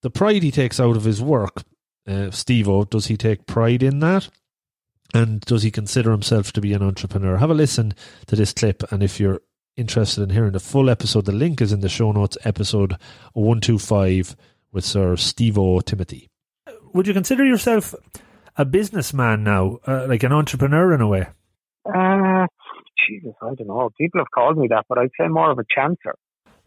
the 0.01 0.09
pride 0.09 0.43
he 0.43 0.51
takes 0.51 0.79
out 0.79 0.95
of 0.95 1.03
his 1.03 1.21
work. 1.21 1.63
Uh, 2.07 2.31
Steve-O, 2.31 2.85
does 2.85 3.07
he 3.07 3.17
take 3.17 3.45
pride 3.45 3.83
in 3.83 3.99
that? 3.99 4.29
And 5.13 5.41
does 5.41 5.63
he 5.63 5.71
consider 5.71 6.11
himself 6.11 6.53
to 6.53 6.61
be 6.61 6.73
an 6.73 6.83
entrepreneur? 6.83 7.37
Have 7.37 7.49
a 7.49 7.55
listen 7.55 7.93
to 8.27 8.35
this 8.35 8.53
clip, 8.53 8.83
and 8.91 9.01
if 9.03 9.19
you're 9.19 9.41
interested 9.79 10.21
in 10.21 10.29
hearing 10.29 10.51
the 10.51 10.59
full 10.59 10.89
episode, 10.89 11.25
the 11.25 11.31
link 11.31 11.61
is 11.61 11.71
in 11.71 11.79
the 11.79 11.89
show 11.89 12.11
notes, 12.11 12.37
episode 12.43 12.97
125 13.33 14.35
with 14.71 14.83
Sir 14.83 15.15
Steve-O 15.15 15.79
Timothy. 15.79 16.27
Would 16.93 17.07
you 17.07 17.13
consider 17.13 17.45
yourself 17.45 17.95
a 18.57 18.65
businessman 18.65 19.43
now, 19.43 19.79
uh, 19.87 20.05
like 20.07 20.23
an 20.23 20.33
entrepreneur 20.33 20.93
in 20.93 21.01
a 21.01 21.07
way? 21.07 21.27
Uh, 21.85 22.45
Jesus, 23.07 23.33
I 23.41 23.55
don't 23.55 23.67
know. 23.67 23.89
People 23.97 24.19
have 24.19 24.31
called 24.35 24.57
me 24.57 24.67
that, 24.69 24.85
but 24.89 24.97
I'd 24.97 25.11
say 25.19 25.27
more 25.27 25.49
of 25.49 25.59
a 25.59 25.63
chancer. 25.63 26.13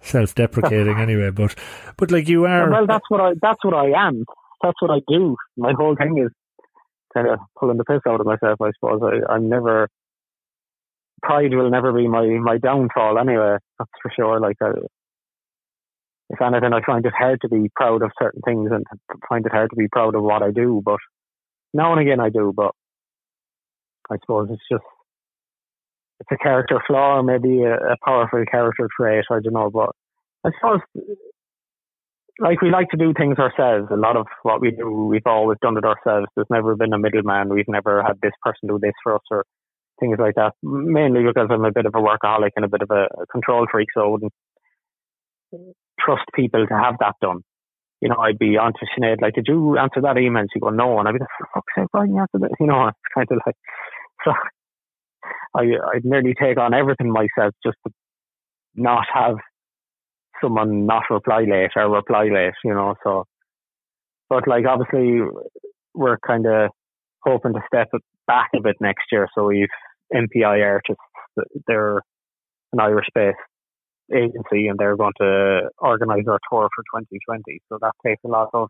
Self-deprecating, 0.00 0.98
anyway. 0.98 1.30
But, 1.30 1.54
but 1.96 2.10
like 2.10 2.28
you 2.28 2.46
are. 2.46 2.70
Well, 2.70 2.86
that's 2.86 3.08
what 3.08 3.20
I. 3.20 3.32
That's 3.40 3.62
what 3.62 3.74
I 3.74 4.06
am. 4.08 4.24
That's 4.62 4.80
what 4.80 4.90
I 4.90 5.00
do. 5.06 5.36
My 5.56 5.72
whole 5.76 5.94
thing 5.94 6.18
is 6.18 6.30
kind 7.14 7.28
of 7.28 7.38
pulling 7.58 7.76
the 7.76 7.84
piss 7.84 8.00
out 8.08 8.20
of 8.20 8.26
myself. 8.26 8.60
I 8.60 8.70
suppose 8.74 9.00
I, 9.02 9.32
I'm 9.32 9.48
never. 9.48 9.88
Pride 11.22 11.54
will 11.54 11.70
never 11.70 11.92
be 11.92 12.08
my 12.08 12.26
my 12.26 12.58
downfall. 12.58 13.18
Anyway, 13.18 13.56
that's 13.78 13.90
for 14.02 14.12
sure. 14.14 14.40
Like 14.40 14.56
I, 14.62 14.70
if 16.30 16.40
anything, 16.40 16.72
I 16.72 16.80
find 16.84 17.04
it 17.04 17.12
hard 17.16 17.40
to 17.42 17.48
be 17.48 17.70
proud 17.76 18.02
of 18.02 18.10
certain 18.20 18.40
things 18.44 18.70
and 18.72 18.84
find 19.28 19.44
it 19.46 19.52
hard 19.52 19.70
to 19.70 19.76
be 19.76 19.88
proud 19.88 20.14
of 20.14 20.22
what 20.22 20.42
I 20.42 20.50
do. 20.50 20.82
But 20.84 20.98
now 21.74 21.92
and 21.92 22.00
again, 22.00 22.20
I 22.20 22.30
do. 22.30 22.52
But 22.54 22.72
I 24.10 24.16
suppose 24.20 24.48
it's 24.50 24.62
just 24.70 24.84
it's 26.20 26.30
a 26.32 26.42
character 26.42 26.80
flaw, 26.86 27.18
or 27.18 27.22
maybe 27.22 27.62
a, 27.62 27.74
a 27.74 27.96
powerful 28.04 28.44
character 28.50 28.88
trait. 28.96 29.24
I 29.30 29.40
don't 29.40 29.52
know, 29.52 29.70
but 29.70 29.90
I 30.44 30.50
suppose 30.58 30.80
like 32.38 32.60
we 32.60 32.70
like 32.70 32.88
to 32.90 32.96
do 32.96 33.12
things 33.16 33.38
ourselves. 33.38 33.88
A 33.92 33.96
lot 33.96 34.16
of 34.16 34.26
what 34.42 34.60
we 34.60 34.70
do, 34.70 35.06
we've 35.06 35.26
always 35.26 35.58
done 35.62 35.76
it 35.76 35.84
ourselves. 35.84 36.26
There's 36.34 36.46
never 36.50 36.76
been 36.76 36.92
a 36.92 36.98
middleman. 36.98 37.48
We've 37.52 37.68
never 37.68 38.02
had 38.02 38.20
this 38.22 38.32
person 38.42 38.68
do 38.68 38.78
this 38.80 38.94
for 39.02 39.14
us 39.14 39.22
or 39.30 39.44
things 40.02 40.18
like 40.18 40.34
that. 40.34 40.52
Mainly 40.62 41.22
because 41.24 41.48
I'm 41.50 41.64
a 41.64 41.72
bit 41.72 41.86
of 41.86 41.94
a 41.94 41.98
workaholic 41.98 42.50
and 42.56 42.64
a 42.64 42.68
bit 42.68 42.82
of 42.82 42.90
a 42.90 43.06
control 43.30 43.66
freak, 43.70 43.88
so 43.94 44.02
I 44.02 44.08
wouldn't 44.08 44.32
trust 46.00 46.24
people 46.34 46.66
to 46.66 46.74
have 46.74 46.96
that 47.00 47.14
done. 47.22 47.40
You 48.00 48.08
know, 48.08 48.16
I'd 48.16 48.38
be 48.38 48.56
on 48.58 48.72
to 48.72 48.86
Sinead, 48.90 49.22
like, 49.22 49.34
did 49.34 49.46
you 49.46 49.78
answer 49.78 50.00
that 50.02 50.18
email? 50.18 50.44
She'd 50.52 50.60
go, 50.60 50.70
no. 50.70 50.98
And 50.98 51.06
I'd 51.06 51.12
be 51.12 51.20
like, 51.20 51.28
for 51.38 51.48
fuck's 51.54 51.72
sake, 51.76 51.88
why 51.92 52.00
didn't 52.00 52.16
you 52.16 52.20
answer 52.20 52.38
that? 52.40 52.50
You 52.58 52.66
know, 52.66 52.88
it's 52.88 53.14
kind 53.14 53.28
of 53.30 53.38
like, 53.46 53.56
so 54.24 54.32
I, 55.54 55.62
I'd 55.94 56.04
nearly 56.04 56.34
take 56.34 56.58
on 56.58 56.74
everything 56.74 57.12
myself 57.12 57.54
just 57.64 57.76
to 57.86 57.92
not 58.74 59.04
have 59.14 59.36
someone 60.42 60.86
not 60.86 61.04
reply 61.10 61.44
late 61.48 61.70
or 61.76 61.88
reply 61.88 62.24
late, 62.24 62.54
you 62.64 62.74
know, 62.74 62.96
so, 63.04 63.24
but 64.28 64.48
like, 64.48 64.64
obviously, 64.66 65.20
we're 65.94 66.18
kind 66.26 66.46
of 66.46 66.70
hoping 67.22 67.52
to 67.52 67.60
step 67.66 67.88
back 68.26 68.48
a 68.56 68.60
bit 68.60 68.76
next 68.80 69.04
year. 69.12 69.28
So 69.34 69.44
we've 69.44 69.68
MPI 70.14 70.64
artists, 70.64 71.02
they're 71.66 72.02
an 72.72 72.80
Irish 72.80 73.06
based 73.14 73.38
agency 74.14 74.68
and 74.68 74.78
they're 74.78 74.96
going 74.96 75.12
to 75.20 75.70
organise 75.78 76.24
our 76.28 76.38
tour 76.50 76.68
for 76.74 77.00
2020. 77.00 77.60
So 77.68 77.78
that 77.80 77.92
takes 78.04 78.22
a 78.24 78.28
lot 78.28 78.50
of 78.52 78.68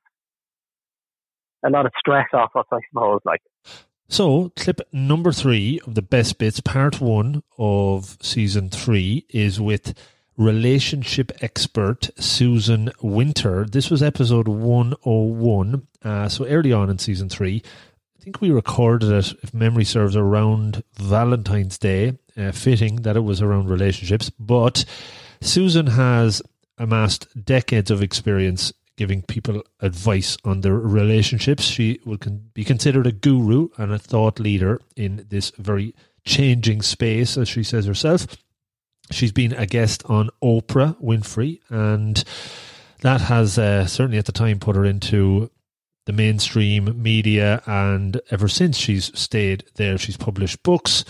a 1.65 1.71
lot 1.71 1.87
of 1.87 1.93
stress 1.99 2.27
off 2.33 2.51
us, 2.57 2.67
I 2.73 2.79
suppose. 2.91 3.21
Like. 3.25 3.41
So, 4.09 4.53
clip 4.57 4.81
number 4.93 5.33
three 5.33 5.81
of 5.87 5.95
the 5.95 6.03
best 6.03 6.39
bits, 6.39 6.61
part 6.61 7.01
one 7.01 7.43
of 7.57 8.19
season 8.21 8.69
three, 8.69 9.25
is 9.31 9.61
with 9.61 9.95
relationship 10.37 11.33
expert 11.41 12.11
Susan 12.19 12.91
Winter. 13.01 13.65
This 13.65 13.91
was 13.91 14.03
episode 14.03 14.49
101. 14.49 15.87
Uh, 16.05 16.29
so, 16.29 16.45
early 16.47 16.73
on 16.73 16.91
in 16.91 16.99
season 16.99 17.29
three, 17.29 17.63
think 18.23 18.41
we 18.41 18.51
recorded 18.51 19.11
it, 19.11 19.33
if 19.43 19.53
memory 19.53 19.85
serves, 19.85 20.15
around 20.15 20.85
Valentine's 20.95 21.77
Day, 21.77 22.17
uh, 22.37 22.53
fitting 22.53 23.03
that 23.03 23.17
it 23.17 23.25
was 23.25 23.43
around 23.43 23.69
relationships. 23.69 24.31
But 24.31 24.85
Susan 25.41 25.89
has 25.89 26.41
amassed 26.79 27.27
decades 27.45 27.91
of 27.91 28.01
experience 28.01 28.73
giving 28.97 29.23
people 29.23 29.63
advice 29.81 30.37
on 30.45 30.61
their 30.61 30.75
relationships. 30.75 31.65
She 31.65 31.99
will 32.05 32.19
con- 32.19 32.51
be 32.55 32.63
considered 32.63 33.09
a 33.09 33.13
guru 33.13 33.71
and 33.77 33.93
a 33.93 33.99
thought 33.99 34.39
leader 34.39 34.81
in 34.95 35.27
this 35.29 35.51
very 35.59 35.93
changing 36.25 36.83
space, 36.83 37.37
as 37.37 37.49
she 37.49 37.65
says 37.65 37.87
herself. 37.87 38.29
She's 39.11 39.33
been 39.33 39.53
a 39.55 39.67
guest 39.67 40.05
on 40.07 40.31
Oprah 40.41 40.97
Winfrey, 41.03 41.61
and 41.69 42.23
that 43.01 43.23
has 43.23 43.59
uh, 43.59 43.87
certainly 43.87 44.19
at 44.19 44.27
the 44.27 44.33
time 44.33 44.61
put 44.61 44.77
her 44.77 44.85
into 44.85 45.51
the 46.07 46.13
mainstream 46.13 47.01
media. 47.03 47.63
And 47.67 48.21
ever 48.31 48.49
since 48.49 48.77
she's 48.77 49.17
stayed 49.19 49.65
there, 49.77 49.99
she's 49.99 50.17
published 50.17 50.63
books 50.63 51.05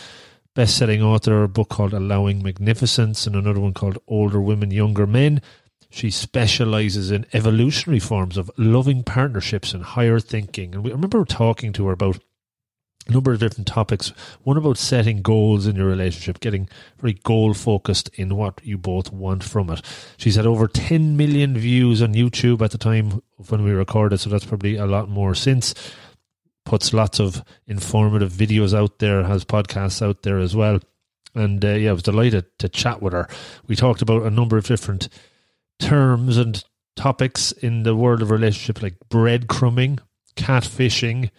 best-selling 0.55 1.03
author, 1.03 1.45
a 1.45 1.49
book 1.49 1.71
called 1.71 1.95
Allowing 1.95 2.43
Magnificence, 2.43 3.27
and 3.27 3.35
another 3.35 3.61
one 3.61 3.73
called 3.73 3.99
Older 4.07 4.41
Women, 4.41 4.71
Younger 4.71 5.07
Men. 5.07 5.41
She 5.91 6.11
specializes 6.11 7.11
in 7.11 7.27
evolutionary 7.33 8.01
forms 8.01 8.37
of 8.37 8.51
loving 8.57 9.03
partnerships 9.03 9.75
and 9.75 9.83
higher 9.83 10.21
thinking. 10.21 10.75
And 10.75 10.85
we 10.85 10.91
I 10.91 10.95
remember 10.95 11.25
talking 11.25 11.73
to 11.75 11.87
her 11.87 11.93
about 11.93 12.19
number 13.09 13.32
of 13.32 13.40
different 13.40 13.66
topics. 13.66 14.12
One 14.42 14.56
about 14.56 14.78
setting 14.78 15.23
goals 15.23 15.66
in 15.66 15.76
your 15.76 15.87
relationship, 15.87 16.40
getting 16.40 16.68
very 16.99 17.14
goal 17.14 17.54
focused 17.54 18.09
in 18.14 18.37
what 18.37 18.61
you 18.62 18.78
both 18.78 19.12
want 19.12 19.42
from 19.42 19.71
it. 19.71 19.82
She's 20.16 20.37
had 20.37 20.47
over 20.47 20.68
10 20.68 21.16
million 21.16 21.56
views 21.56 22.02
on 22.02 22.14
YouTube 22.14 22.62
at 22.62 22.71
the 22.71 22.78
time 22.78 23.23
when 23.49 23.64
we 23.64 23.73
recorded, 23.73 24.18
so 24.18 24.30
that's 24.30 24.44
probably 24.44 24.76
a 24.76 24.87
lot 24.87 25.09
more 25.09 25.35
since 25.35 25.75
puts 26.64 26.92
lots 26.92 27.18
of 27.18 27.42
informative 27.66 28.32
videos 28.32 28.76
out 28.76 28.99
there, 28.99 29.25
has 29.25 29.44
podcasts 29.44 30.00
out 30.00 30.23
there 30.23 30.38
as 30.38 30.54
well. 30.54 30.78
And 31.35 31.64
uh, 31.64 31.71
yeah, 31.71 31.90
I 31.90 31.94
was 31.94 32.02
delighted 32.02 32.47
to 32.59 32.68
chat 32.68 33.02
with 33.02 33.14
her. 33.14 33.26
We 33.66 33.75
talked 33.75 34.02
about 34.02 34.23
a 34.23 34.30
number 34.30 34.56
of 34.56 34.66
different 34.66 35.09
terms 35.80 36.37
and 36.37 36.62
topics 36.94 37.52
in 37.52 37.82
the 37.82 37.97
world 37.97 38.23
of 38.23 38.30
relationship, 38.30 38.82
like 38.82 38.97
breadcrumbing, 39.11 39.99
catfishing, 40.37 41.30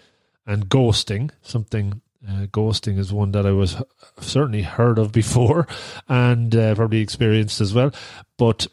and 0.46 0.70
ghosting. 0.70 1.32
Something 1.42 2.02
uh, 2.28 2.46
ghosting 2.48 2.98
is 2.98 3.12
one 3.12 3.32
that 3.32 3.46
I 3.46 3.52
was 3.52 3.82
certainly 4.20 4.62
heard 4.62 4.98
of 4.98 5.12
before 5.12 5.68
and 6.08 6.56
uh, 6.56 6.76
probably 6.76 7.00
experienced 7.00 7.62
as 7.62 7.74
well. 7.74 7.92
But 8.38 8.68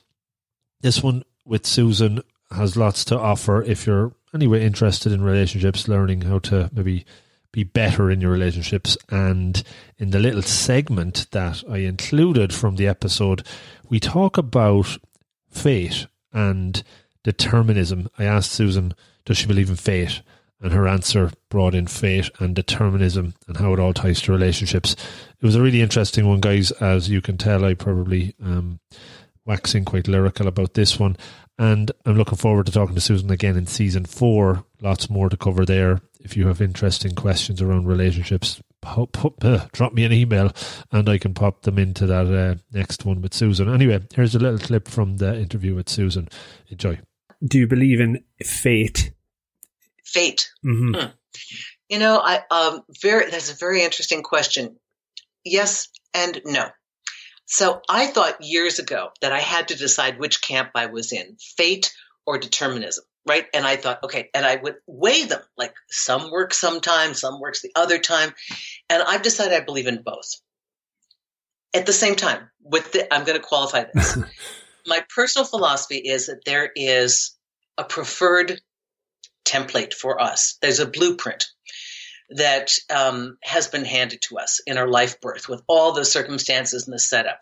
this 0.80 1.02
one 1.02 1.24
with 1.44 1.66
Susan 1.66 2.22
has 2.50 2.76
lots 2.76 3.04
to 3.06 3.18
offer 3.18 3.62
if 3.62 3.86
you're 3.86 4.12
anyway 4.34 4.64
interested 4.64 5.12
in 5.12 5.22
relationships, 5.22 5.88
learning 5.88 6.22
how 6.22 6.38
to 6.40 6.70
maybe 6.72 7.04
be 7.52 7.64
better 7.64 8.10
in 8.10 8.20
your 8.20 8.30
relationships. 8.30 8.96
And 9.08 9.62
in 9.98 10.10
the 10.10 10.20
little 10.20 10.42
segment 10.42 11.26
that 11.32 11.64
I 11.68 11.78
included 11.78 12.54
from 12.54 12.76
the 12.76 12.86
episode, 12.86 13.46
we 13.88 13.98
talk 13.98 14.38
about 14.38 14.98
fate 15.50 16.06
and 16.32 16.82
determinism. 17.24 18.08
I 18.18 18.24
asked 18.24 18.52
Susan, 18.52 18.94
does 19.24 19.38
she 19.38 19.46
believe 19.46 19.70
in 19.70 19.76
fate? 19.76 20.22
And 20.62 20.72
her 20.72 20.86
answer 20.86 21.30
brought 21.48 21.74
in 21.74 21.86
fate 21.86 22.30
and 22.38 22.54
determinism 22.54 23.34
and 23.48 23.56
how 23.56 23.72
it 23.72 23.80
all 23.80 23.94
ties 23.94 24.20
to 24.22 24.32
relationships. 24.32 24.94
It 25.40 25.46
was 25.46 25.56
a 25.56 25.62
really 25.62 25.80
interesting 25.80 26.28
one, 26.28 26.40
guys. 26.40 26.70
As 26.72 27.08
you 27.08 27.22
can 27.22 27.38
tell, 27.38 27.64
I 27.64 27.74
probably 27.74 28.34
um, 28.44 28.78
waxing 29.46 29.84
quite 29.84 30.06
lyrical 30.06 30.46
about 30.46 30.74
this 30.74 30.98
one. 30.98 31.16
And 31.58 31.92
I'm 32.06 32.16
looking 32.16 32.38
forward 32.38 32.66
to 32.66 32.72
talking 32.72 32.94
to 32.94 33.00
Susan 33.00 33.30
again 33.30 33.56
in 33.56 33.66
season 33.66 34.04
four. 34.06 34.64
Lots 34.80 35.10
more 35.10 35.28
to 35.28 35.36
cover 35.36 35.64
there. 35.66 36.00
If 36.20 36.36
you 36.36 36.46
have 36.46 36.60
interesting 36.60 37.14
questions 37.14 37.60
around 37.60 37.86
relationships, 37.86 38.62
pop, 38.80 39.12
pop, 39.12 39.44
uh, 39.44 39.66
drop 39.72 39.92
me 39.92 40.04
an 40.04 40.12
email 40.12 40.52
and 40.92 41.08
I 41.08 41.18
can 41.18 41.34
pop 41.34 41.62
them 41.62 41.78
into 41.78 42.06
that 42.06 42.26
uh, 42.26 42.56
next 42.72 43.04
one 43.04 43.20
with 43.22 43.34
Susan. 43.34 43.72
Anyway, 43.72 44.00
here's 44.14 44.34
a 44.34 44.38
little 44.38 44.58
clip 44.58 44.88
from 44.88 45.18
the 45.18 45.38
interview 45.38 45.74
with 45.74 45.88
Susan. 45.88 46.28
Enjoy. 46.68 46.98
Do 47.44 47.58
you 47.58 47.66
believe 47.66 48.00
in 48.00 48.22
fate? 48.42 49.12
Fate. 50.12 50.50
Mm-hmm. 50.64 50.94
Hmm. 50.94 51.06
You 51.88 51.98
know, 51.98 52.20
I 52.22 52.42
um 52.50 52.82
very 53.00 53.30
that's 53.30 53.52
a 53.52 53.56
very 53.56 53.82
interesting 53.82 54.22
question. 54.22 54.76
Yes 55.44 55.88
and 56.14 56.40
no. 56.44 56.68
So 57.46 57.80
I 57.88 58.06
thought 58.06 58.44
years 58.44 58.78
ago 58.78 59.10
that 59.20 59.32
I 59.32 59.40
had 59.40 59.68
to 59.68 59.76
decide 59.76 60.18
which 60.18 60.40
camp 60.40 60.70
I 60.76 60.86
was 60.86 61.12
in, 61.12 61.36
fate 61.56 61.92
or 62.24 62.38
determinism, 62.38 63.04
right? 63.26 63.46
And 63.52 63.66
I 63.66 63.74
thought, 63.74 64.04
okay, 64.04 64.30
and 64.34 64.46
I 64.46 64.54
would 64.54 64.76
weigh 64.86 65.24
them, 65.24 65.42
like 65.56 65.74
some 65.90 66.30
work 66.30 66.54
sometime, 66.54 67.12
some 67.12 67.40
works 67.40 67.60
the 67.60 67.72
other 67.74 67.98
time. 67.98 68.32
And 68.88 69.02
I've 69.02 69.22
decided 69.22 69.52
I 69.52 69.64
believe 69.64 69.88
in 69.88 70.02
both. 70.02 70.40
At 71.74 71.86
the 71.86 71.92
same 71.92 72.14
time, 72.14 72.50
with 72.62 72.92
the, 72.92 73.12
I'm 73.12 73.24
going 73.24 73.38
to 73.38 73.44
qualify 73.44 73.84
this. 73.92 74.16
My 74.86 75.04
personal 75.12 75.44
philosophy 75.44 75.98
is 75.98 76.26
that 76.26 76.44
there 76.46 76.70
is 76.74 77.36
a 77.76 77.84
preferred 77.84 78.60
template 79.50 79.94
for 79.94 80.20
us. 80.20 80.58
There's 80.60 80.80
a 80.80 80.86
blueprint 80.86 81.46
that 82.30 82.72
um, 82.88 83.38
has 83.42 83.68
been 83.68 83.84
handed 83.84 84.22
to 84.22 84.38
us 84.38 84.60
in 84.66 84.78
our 84.78 84.88
life 84.88 85.20
birth 85.20 85.48
with 85.48 85.62
all 85.66 85.92
the 85.92 86.04
circumstances 86.04 86.86
and 86.86 86.94
the 86.94 86.98
setup. 86.98 87.40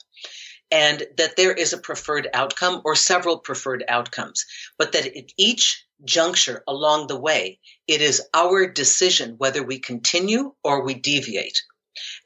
And 0.70 1.02
that 1.16 1.36
there 1.36 1.52
is 1.52 1.72
a 1.72 1.78
preferred 1.78 2.28
outcome 2.32 2.82
or 2.84 2.94
several 2.94 3.38
preferred 3.38 3.84
outcomes, 3.88 4.44
but 4.78 4.92
that 4.92 5.06
at 5.06 5.32
each 5.38 5.84
juncture 6.04 6.62
along 6.68 7.06
the 7.06 7.18
way, 7.18 7.58
it 7.86 8.02
is 8.02 8.22
our 8.34 8.66
decision 8.66 9.36
whether 9.38 9.62
we 9.62 9.78
continue 9.78 10.52
or 10.62 10.84
we 10.84 10.94
deviate. 10.94 11.62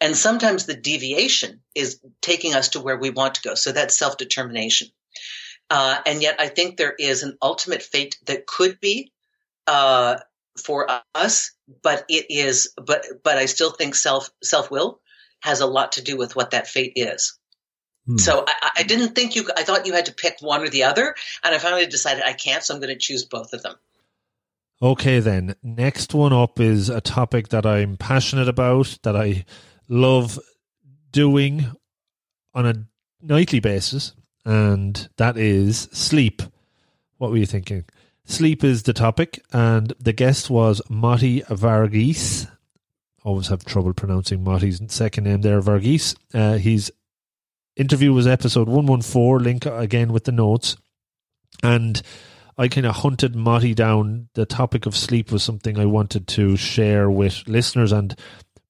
And 0.00 0.16
sometimes 0.16 0.66
the 0.66 0.74
deviation 0.74 1.62
is 1.74 2.00
taking 2.20 2.54
us 2.54 2.70
to 2.70 2.80
where 2.80 2.98
we 2.98 3.10
want 3.10 3.36
to 3.36 3.42
go. 3.42 3.54
So 3.54 3.72
that's 3.72 3.96
self 3.96 4.16
determination. 4.16 4.88
Uh, 5.70 5.98
and 6.04 6.20
yet, 6.20 6.36
I 6.38 6.48
think 6.48 6.76
there 6.76 6.94
is 6.98 7.22
an 7.22 7.38
ultimate 7.40 7.82
fate 7.82 8.18
that 8.26 8.46
could 8.46 8.78
be 8.80 9.12
uh, 9.66 10.16
for 10.59 10.88
us, 11.14 11.52
but 11.83 12.04
it 12.09 12.26
is, 12.31 12.73
but 12.76 13.04
but 13.23 13.38
I 13.38 13.47
still 13.47 13.71
think 13.71 13.95
self 13.95 14.31
self 14.42 14.71
will 14.71 15.00
has 15.40 15.61
a 15.61 15.66
lot 15.66 15.92
to 15.92 16.02
do 16.02 16.16
with 16.16 16.37
what 16.37 16.52
that 16.52 16.69
fate 16.69 16.92
is. 16.97 17.38
Hmm. 18.07 18.19
So 18.19 18.45
I, 18.47 18.71
I, 18.78 18.83
didn't 18.83 19.14
think 19.14 19.37
you. 19.37 19.49
I 19.57 19.62
thought 19.62 19.87
you 19.87 19.92
had 19.92 20.07
to 20.07 20.14
pick 20.14 20.37
one 20.40 20.62
or 20.62 20.69
the 20.69 20.85
other, 20.85 21.14
and 21.45 21.54
I 21.54 21.59
finally 21.59 21.87
decided 21.87 22.25
I 22.25 22.33
can't. 22.33 22.62
So 22.62 22.75
I'm 22.75 22.81
going 22.81 22.92
to 22.92 22.99
choose 22.99 23.25
both 23.25 23.52
of 23.52 23.62
them. 23.62 23.76
Okay, 24.81 25.21
then 25.21 25.54
next 25.62 26.12
one 26.12 26.33
up 26.33 26.59
is 26.59 26.88
a 26.88 27.00
topic 27.00 27.49
that 27.49 27.64
I'm 27.64 27.97
passionate 27.97 28.49
about, 28.49 28.99
that 29.04 29.14
I 29.14 29.45
love 29.88 30.40
doing 31.12 31.71
on 32.52 32.66
a 32.66 32.87
nightly 33.21 33.61
basis, 33.61 34.12
and 34.45 35.09
that 35.19 35.37
is 35.37 35.88
sleep. 35.92 36.42
What 37.19 37.31
were 37.31 37.37
you 37.37 37.47
thinking? 37.47 37.85
Sleep 38.24 38.62
is 38.62 38.84
the 38.84 38.92
topic, 38.92 39.42
and 39.52 39.92
the 39.98 40.12
guest 40.12 40.48
was 40.48 40.80
Matti 40.88 41.42
Varghese. 41.42 42.48
Always 43.24 43.48
have 43.48 43.64
trouble 43.64 43.92
pronouncing 43.92 44.42
Matti's 44.44 44.80
second 44.88 45.24
name 45.24 45.42
there, 45.42 45.60
Varghese. 45.60 46.16
Uh, 46.32 46.54
his 46.54 46.92
interview 47.76 48.12
was 48.12 48.26
episode 48.26 48.68
114, 48.68 49.44
link 49.44 49.66
again 49.66 50.12
with 50.12 50.24
the 50.24 50.32
notes. 50.32 50.76
And 51.62 52.00
I 52.56 52.68
kind 52.68 52.86
of 52.86 52.96
hunted 52.96 53.34
Matti 53.34 53.74
down. 53.74 54.28
The 54.34 54.46
topic 54.46 54.86
of 54.86 54.96
sleep 54.96 55.32
was 55.32 55.42
something 55.42 55.78
I 55.78 55.86
wanted 55.86 56.26
to 56.28 56.56
share 56.56 57.10
with 57.10 57.46
listeners 57.46 57.92
and 57.92 58.18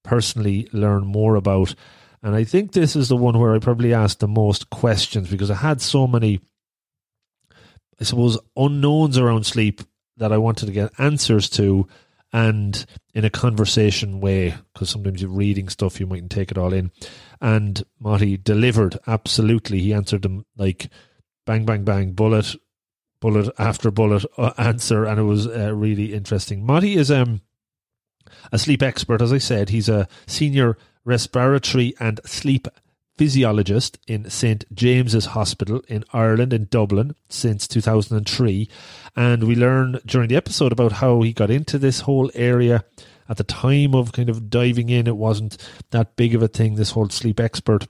personally 0.02 0.68
learn 0.72 1.04
more 1.04 1.36
about. 1.36 1.74
And 2.22 2.34
I 2.34 2.44
think 2.44 2.72
this 2.72 2.94
is 2.96 3.08
the 3.08 3.16
one 3.16 3.38
where 3.38 3.54
I 3.54 3.58
probably 3.58 3.92
asked 3.92 4.20
the 4.20 4.28
most 4.28 4.70
questions 4.70 5.30
because 5.30 5.50
I 5.50 5.56
had 5.56 5.80
so 5.80 6.06
many 6.06 6.40
I 8.00 8.04
suppose, 8.04 8.38
unknowns 8.56 9.18
around 9.18 9.46
sleep 9.46 9.82
that 10.16 10.32
I 10.32 10.38
wanted 10.38 10.66
to 10.66 10.72
get 10.72 10.92
answers 10.98 11.48
to 11.50 11.86
and 12.32 12.86
in 13.14 13.24
a 13.24 13.30
conversation 13.30 14.20
way, 14.20 14.54
because 14.72 14.88
sometimes 14.88 15.20
you're 15.20 15.30
reading 15.30 15.68
stuff, 15.68 16.00
you 16.00 16.06
mightn't 16.06 16.32
take 16.32 16.50
it 16.50 16.58
all 16.58 16.72
in. 16.72 16.90
And 17.40 17.82
Marty 18.00 18.38
delivered 18.38 18.98
absolutely. 19.06 19.80
He 19.80 19.92
answered 19.92 20.22
them 20.22 20.46
like 20.56 20.88
bang, 21.44 21.66
bang, 21.66 21.84
bang, 21.84 22.12
bullet, 22.12 22.54
bullet 23.20 23.52
after 23.58 23.90
bullet 23.90 24.24
uh, 24.38 24.52
answer, 24.56 25.04
and 25.04 25.20
it 25.20 25.24
was 25.24 25.46
uh, 25.46 25.74
really 25.74 26.14
interesting. 26.14 26.64
Marty 26.64 26.94
is 26.94 27.10
um, 27.10 27.42
a 28.50 28.58
sleep 28.58 28.82
expert, 28.82 29.20
as 29.20 29.32
I 29.32 29.38
said. 29.38 29.68
He's 29.68 29.90
a 29.90 30.08
senior 30.26 30.78
respiratory 31.04 31.94
and 32.00 32.20
sleep 32.24 32.66
physiologist 33.22 34.00
in 34.08 34.28
St 34.28 34.64
James's 34.74 35.26
Hospital 35.26 35.80
in 35.86 36.04
Ireland, 36.12 36.52
in 36.52 36.64
Dublin, 36.64 37.14
since 37.28 37.68
2003. 37.68 38.68
And 39.14 39.44
we 39.44 39.54
learn 39.54 40.00
during 40.04 40.26
the 40.26 40.34
episode 40.34 40.72
about 40.72 40.90
how 40.90 41.22
he 41.22 41.32
got 41.32 41.48
into 41.48 41.78
this 41.78 42.00
whole 42.00 42.32
area. 42.34 42.84
At 43.28 43.36
the 43.36 43.44
time 43.44 43.94
of 43.94 44.10
kind 44.10 44.28
of 44.28 44.50
diving 44.50 44.88
in, 44.88 45.06
it 45.06 45.16
wasn't 45.16 45.56
that 45.92 46.16
big 46.16 46.34
of 46.34 46.42
a 46.42 46.48
thing. 46.48 46.74
This 46.74 46.90
whole 46.90 47.10
sleep 47.10 47.38
expert 47.38 47.86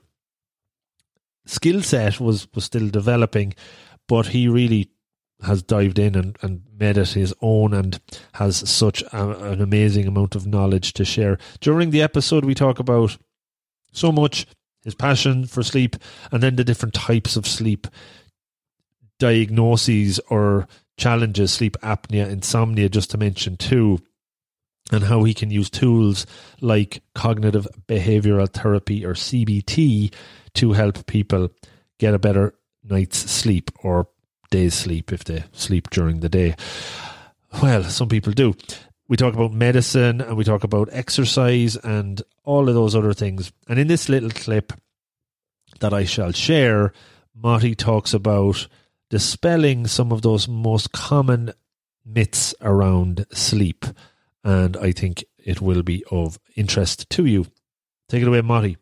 skill 1.47 1.81
set 1.81 2.19
was, 2.19 2.47
was 2.53 2.65
still 2.65 2.89
developing, 2.89 3.55
but 4.07 4.27
he 4.27 4.47
really 4.47 4.91
has 5.41 5.63
dived 5.63 5.97
in 5.97 6.13
and, 6.13 6.37
and 6.43 6.61
made 6.77 6.99
it 6.99 7.09
his 7.09 7.33
own 7.41 7.73
and 7.73 7.99
has 8.33 8.69
such 8.69 9.01
a, 9.01 9.51
an 9.51 9.61
amazing 9.63 10.05
amount 10.05 10.35
of 10.35 10.45
knowledge 10.45 10.93
to 10.93 11.03
share. 11.03 11.39
During 11.59 11.89
the 11.89 12.03
episode, 12.03 12.45
we 12.45 12.53
talk 12.53 12.77
about 12.77 13.17
so 13.91 14.11
much 14.11 14.45
his 14.83 14.95
passion 14.95 15.45
for 15.45 15.63
sleep, 15.63 15.95
and 16.31 16.43
then 16.43 16.55
the 16.55 16.63
different 16.63 16.93
types 16.93 17.35
of 17.35 17.47
sleep 17.47 17.87
diagnoses 19.19 20.19
or 20.29 20.67
challenges, 20.97 21.53
sleep 21.53 21.77
apnea, 21.81 22.29
insomnia, 22.29 22.89
just 22.89 23.11
to 23.11 23.17
mention 23.17 23.57
two, 23.57 23.99
and 24.91 25.05
how 25.05 25.23
he 25.23 25.33
can 25.33 25.49
use 25.49 25.69
tools 25.69 26.25
like 26.61 27.01
cognitive 27.15 27.67
behavioral 27.87 28.49
therapy 28.49 29.05
or 29.05 29.13
CBT 29.13 30.13
to 30.55 30.73
help 30.73 31.05
people 31.05 31.49
get 31.99 32.13
a 32.13 32.19
better 32.19 32.53
night's 32.83 33.17
sleep 33.17 33.71
or 33.81 34.07
day's 34.51 34.73
sleep 34.73 35.11
if 35.11 35.23
they 35.23 35.45
sleep 35.53 35.89
during 35.89 36.19
the 36.19 36.29
day. 36.29 36.55
Well, 37.61 37.83
some 37.85 38.09
people 38.09 38.33
do 38.33 38.55
we 39.07 39.17
talk 39.17 39.33
about 39.33 39.51
medicine 39.51 40.21
and 40.21 40.37
we 40.37 40.43
talk 40.43 40.63
about 40.63 40.89
exercise 40.91 41.75
and 41.75 42.21
all 42.43 42.69
of 42.69 42.75
those 42.75 42.95
other 42.95 43.13
things. 43.13 43.51
And 43.67 43.79
in 43.79 43.87
this 43.87 44.09
little 44.09 44.29
clip 44.29 44.73
that 45.79 45.93
I 45.93 46.05
shall 46.05 46.31
share, 46.31 46.93
Marty 47.35 47.75
talks 47.75 48.13
about 48.13 48.67
dispelling 49.09 49.87
some 49.87 50.11
of 50.11 50.21
those 50.21 50.47
most 50.47 50.91
common 50.91 51.53
myths 52.05 52.55
around 52.61 53.25
sleep. 53.31 53.85
And 54.43 54.77
I 54.77 54.91
think 54.91 55.23
it 55.37 55.61
will 55.61 55.83
be 55.83 56.03
of 56.11 56.39
interest 56.55 57.09
to 57.11 57.25
you. 57.25 57.45
Take 58.09 58.21
it 58.21 58.27
away, 58.27 58.41
Marty. 58.41 58.77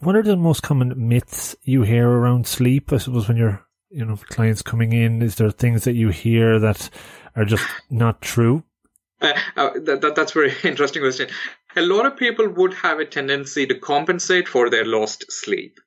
What 0.00 0.16
are 0.16 0.22
the 0.22 0.36
most 0.36 0.62
common 0.62 1.08
myths 1.08 1.54
you 1.62 1.82
hear 1.82 2.08
around 2.08 2.46
sleep? 2.46 2.92
I 2.92 2.98
suppose 2.98 3.28
when 3.28 3.36
you're, 3.36 3.65
you 3.90 4.04
know, 4.04 4.16
clients 4.16 4.62
coming 4.62 4.92
in, 4.92 5.22
is 5.22 5.36
there 5.36 5.50
things 5.50 5.84
that 5.84 5.94
you 5.94 6.08
hear 6.08 6.58
that 6.58 6.90
are 7.34 7.44
just 7.44 7.66
not 7.90 8.20
true? 8.20 8.64
Uh, 9.20 9.32
uh, 9.56 9.70
that, 9.84 10.00
that, 10.00 10.14
that's 10.14 10.32
very 10.32 10.52
interesting 10.64 11.02
question. 11.02 11.28
A 11.76 11.82
lot 11.82 12.06
of 12.06 12.16
people 12.16 12.48
would 12.48 12.74
have 12.74 12.98
a 12.98 13.04
tendency 13.04 13.66
to 13.66 13.78
compensate 13.78 14.48
for 14.48 14.70
their 14.70 14.84
lost 14.84 15.30
sleep. 15.30 15.78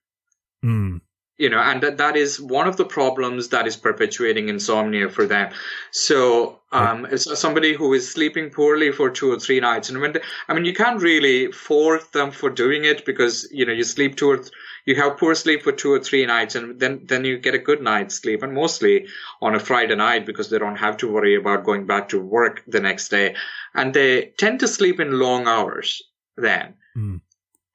Mm. 0.64 1.02
You 1.39 1.49
know, 1.49 1.60
and 1.60 1.82
that, 1.82 1.97
that 1.97 2.15
is 2.15 2.39
one 2.39 2.67
of 2.67 2.78
the 2.78 2.86
problems 2.86 3.47
that 3.49 3.65
is 3.65 3.75
perpetuating 3.75 4.49
insomnia 4.49 5.10
for 5.10 5.25
them. 5.25 5.52
So, 5.91 6.60
um, 6.71 7.08
somebody 7.17 7.73
who 7.73 7.93
is 7.93 8.12
sleeping 8.12 8.52
poorly 8.52 8.91
for 8.91 9.10
two 9.10 9.32
or 9.32 9.39
three 9.39 9.60
nights, 9.60 9.89
and 9.89 10.02
when 10.02 10.12
they, 10.12 10.21
I 10.47 10.54
mean, 10.54 10.65
you 10.65 10.73
can't 10.73 11.02
really 11.02 11.52
force 11.52 12.06
them 12.08 12.32
for 12.32 12.49
doing 12.49 12.86
it 12.86 13.06
because 13.06 13.47
you 13.52 13.65
know 13.65 13.73
you 13.73 13.84
sleep 13.84 14.17
two 14.17 14.32
or 14.32 14.38
th- 14.38 14.52
you 14.86 14.95
have 14.95 15.17
poor 15.17 15.36
sleep 15.36 15.62
for 15.62 15.71
two 15.71 15.91
or 15.91 15.99
three 15.99 16.25
nights 16.25 16.56
and 16.56 16.80
then 16.80 17.02
then 17.06 17.23
you 17.23 17.38
get 17.38 17.54
a 17.54 17.60
good 17.60 17.82
night's 17.82 18.15
sleep 18.15 18.41
and 18.43 18.54
mostly 18.54 19.08
on 19.41 19.56
a 19.56 19.60
friday 19.60 19.95
night 19.95 20.25
because 20.25 20.49
they 20.49 20.58
don't 20.58 20.78
have 20.78 20.97
to 20.97 21.12
worry 21.12 21.36
about 21.36 21.63
going 21.63 21.86
back 21.86 22.10
to 22.10 22.19
work 22.19 22.63
the 22.67 22.80
next 22.80 23.10
day 23.10 23.36
and 23.73 23.93
they 23.93 24.34
tend 24.38 24.60
to 24.60 24.67
sleep 24.67 24.99
in 24.99 25.19
long 25.19 25.47
hours 25.47 26.02
then 26.38 26.73
mm. 26.97 27.21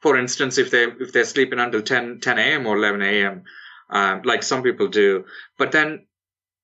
For 0.05 0.17
instance 0.19 0.59
if 0.59 0.71
they 0.71 0.85
if 1.05 1.13
they're 1.13 1.33
sleeping 1.35 1.59
until 1.59 1.83
10 1.83 2.21
10 2.21 2.39
a.m 2.39 2.67
or 2.67 2.77
11 2.77 3.03
a.m 3.03 3.43
um, 3.91 4.23
like 4.25 4.43
some 4.43 4.63
people 4.63 4.89
do 4.89 5.25
but 5.59 5.73
then 5.73 6.07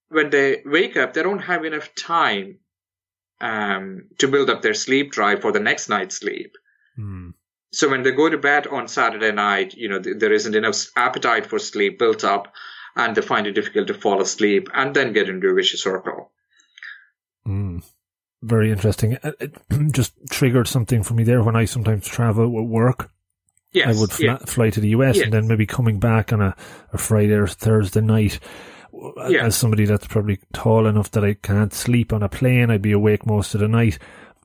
when 0.09 0.31
they 0.31 0.62
wake 0.64 0.96
up 0.96 1.14
they 1.14 1.22
don't 1.22 1.48
have 1.53 1.64
enough 1.64 1.94
time 1.94 2.59
um, 3.40 4.09
to 4.18 4.29
build 4.29 4.50
up 4.50 4.62
their 4.62 4.74
sleep 4.74 5.11
drive 5.11 5.40
for 5.40 5.53
the 5.53 5.66
next 5.68 5.88
night's 5.88 6.16
sleep 6.16 6.57
mm 6.98 7.33
so 7.72 7.88
when 7.88 8.03
they 8.03 8.11
go 8.11 8.29
to 8.29 8.38
bed 8.38 8.66
on 8.66 8.88
Saturday 8.88 9.33
night, 9.33 9.74
you 9.74 9.88
know, 9.88 10.00
there 10.00 10.33
isn't 10.33 10.55
enough 10.55 10.87
appetite 10.96 11.46
for 11.46 11.59
sleep 11.59 11.98
built 11.98 12.24
up 12.24 12.53
and 12.96 13.16
they 13.16 13.22
find 13.22 13.46
it 13.46 13.53
difficult 13.53 13.87
to 13.87 13.94
fall 13.94 14.20
asleep 14.20 14.68
and 14.74 14.94
then 14.94 15.12
get 15.12 15.29
into 15.29 15.48
a 15.48 15.55
vicious 15.55 15.83
circle. 15.83 16.33
Mm. 17.46 17.85
Very 18.42 18.72
interesting. 18.72 19.18
It 19.22 19.55
just 19.92 20.14
triggered 20.31 20.66
something 20.66 21.03
for 21.03 21.14
me 21.14 21.24
there 21.24 21.42
when 21.42 21.57
I 21.57 21.64
sometimes 21.64 22.09
travel 22.09 22.48
with 22.48 22.68
work. 22.68 23.11
Yes, 23.72 23.96
I 23.96 24.00
would 24.00 24.11
fly, 24.11 24.37
fly 24.38 24.70
to 24.70 24.80
the 24.80 24.88
US 24.90 25.16
yes. 25.16 25.24
and 25.24 25.33
then 25.33 25.46
maybe 25.46 25.66
coming 25.66 26.00
back 26.00 26.33
on 26.33 26.40
a, 26.40 26.56
a 26.92 26.98
Friday 26.98 27.35
or 27.35 27.46
Thursday 27.46 28.00
night. 28.00 28.40
Uh, 28.92 29.28
yeah. 29.28 29.44
As 29.44 29.56
somebody 29.56 29.85
that's 29.85 30.09
probably 30.09 30.40
tall 30.52 30.87
enough 30.87 31.12
that 31.12 31.24
I 31.24 31.35
can't 31.35 31.72
sleep 31.72 32.12
on 32.12 32.24
a 32.24 32.28
plane, 32.28 32.70
I'd 32.70 32.83
be 32.83 32.92
awake 32.92 33.24
most 33.24 33.54
of 33.54 33.61
the 33.61 33.68
night. 33.68 33.98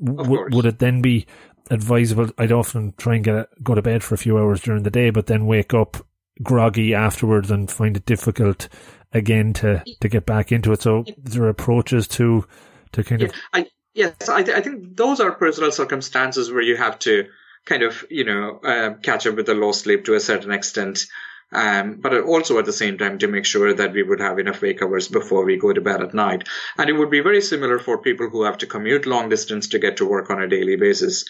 W- 0.03 0.47
would 0.51 0.65
it 0.65 0.79
then 0.79 1.01
be 1.01 1.25
advisable. 1.71 2.29
I'd 2.37 2.51
often 2.51 2.93
try 2.97 3.15
and 3.15 3.23
get 3.23 3.63
go 3.63 3.75
to 3.75 3.81
bed 3.81 4.03
for 4.03 4.15
a 4.15 4.19
few 4.19 4.37
hours 4.37 4.61
during 4.61 4.83
the 4.83 4.91
day, 4.91 5.09
but 5.09 5.27
then 5.27 5.45
wake 5.45 5.73
up 5.73 5.97
groggy 6.43 6.93
afterwards 6.93 7.49
and 7.49 7.71
find 7.71 7.97
it 7.97 8.05
difficult 8.05 8.67
again 9.13 9.53
to 9.53 9.83
to 10.01 10.09
get 10.09 10.25
back 10.25 10.51
into 10.51 10.71
it. 10.71 10.81
So 10.81 11.05
there 11.17 11.43
are 11.43 11.49
approaches 11.49 12.07
to 12.09 12.45
to 12.91 13.03
kind 13.03 13.21
yeah, 13.21 13.27
of. 13.27 13.33
I, 13.53 13.67
yes, 13.93 14.29
I, 14.29 14.43
th- 14.43 14.55
I 14.55 14.61
think 14.61 14.95
those 14.95 15.19
are 15.19 15.31
personal 15.31 15.71
circumstances 15.71 16.51
where 16.51 16.61
you 16.61 16.77
have 16.77 16.99
to 16.99 17.27
kind 17.65 17.83
of 17.83 18.05
you 18.09 18.23
know 18.23 18.59
uh, 18.63 18.93
catch 19.01 19.27
up 19.27 19.35
with 19.35 19.45
the 19.45 19.53
lost 19.53 19.81
sleep 19.81 20.05
to 20.05 20.15
a 20.15 20.19
certain 20.19 20.51
extent. 20.51 21.07
Um, 21.51 22.01
but 22.01 22.13
also 22.21 22.57
at 22.57 22.65
the 22.65 22.73
same 22.73 22.97
time 22.97 23.19
to 23.19 23.27
make 23.27 23.45
sure 23.45 23.71
that 23.73 23.93
we 23.93 24.01
would 24.01 24.19
have 24.19 24.39
enough 24.39 24.61
wake 24.61 24.81
hours 24.81 25.07
before 25.07 25.45
we 25.45 25.57
go 25.57 25.71
to 25.71 25.79
bed 25.79 26.01
at 26.01 26.13
night. 26.13 26.47
And 26.77 26.89
it 26.89 26.93
would 26.93 27.11
be 27.11 27.21
very 27.21 27.39
similar 27.39 27.77
for 27.77 28.01
people 28.01 28.29
who 28.29 28.43
have 28.43 28.57
to 28.57 28.65
commute 28.65 29.05
long 29.05 29.29
distance 29.29 29.69
to 29.69 29.79
get 29.79 29.97
to 29.97 30.09
work 30.09 30.29
on 30.31 30.41
a 30.41 30.49
daily 30.49 30.75
basis. 30.75 31.23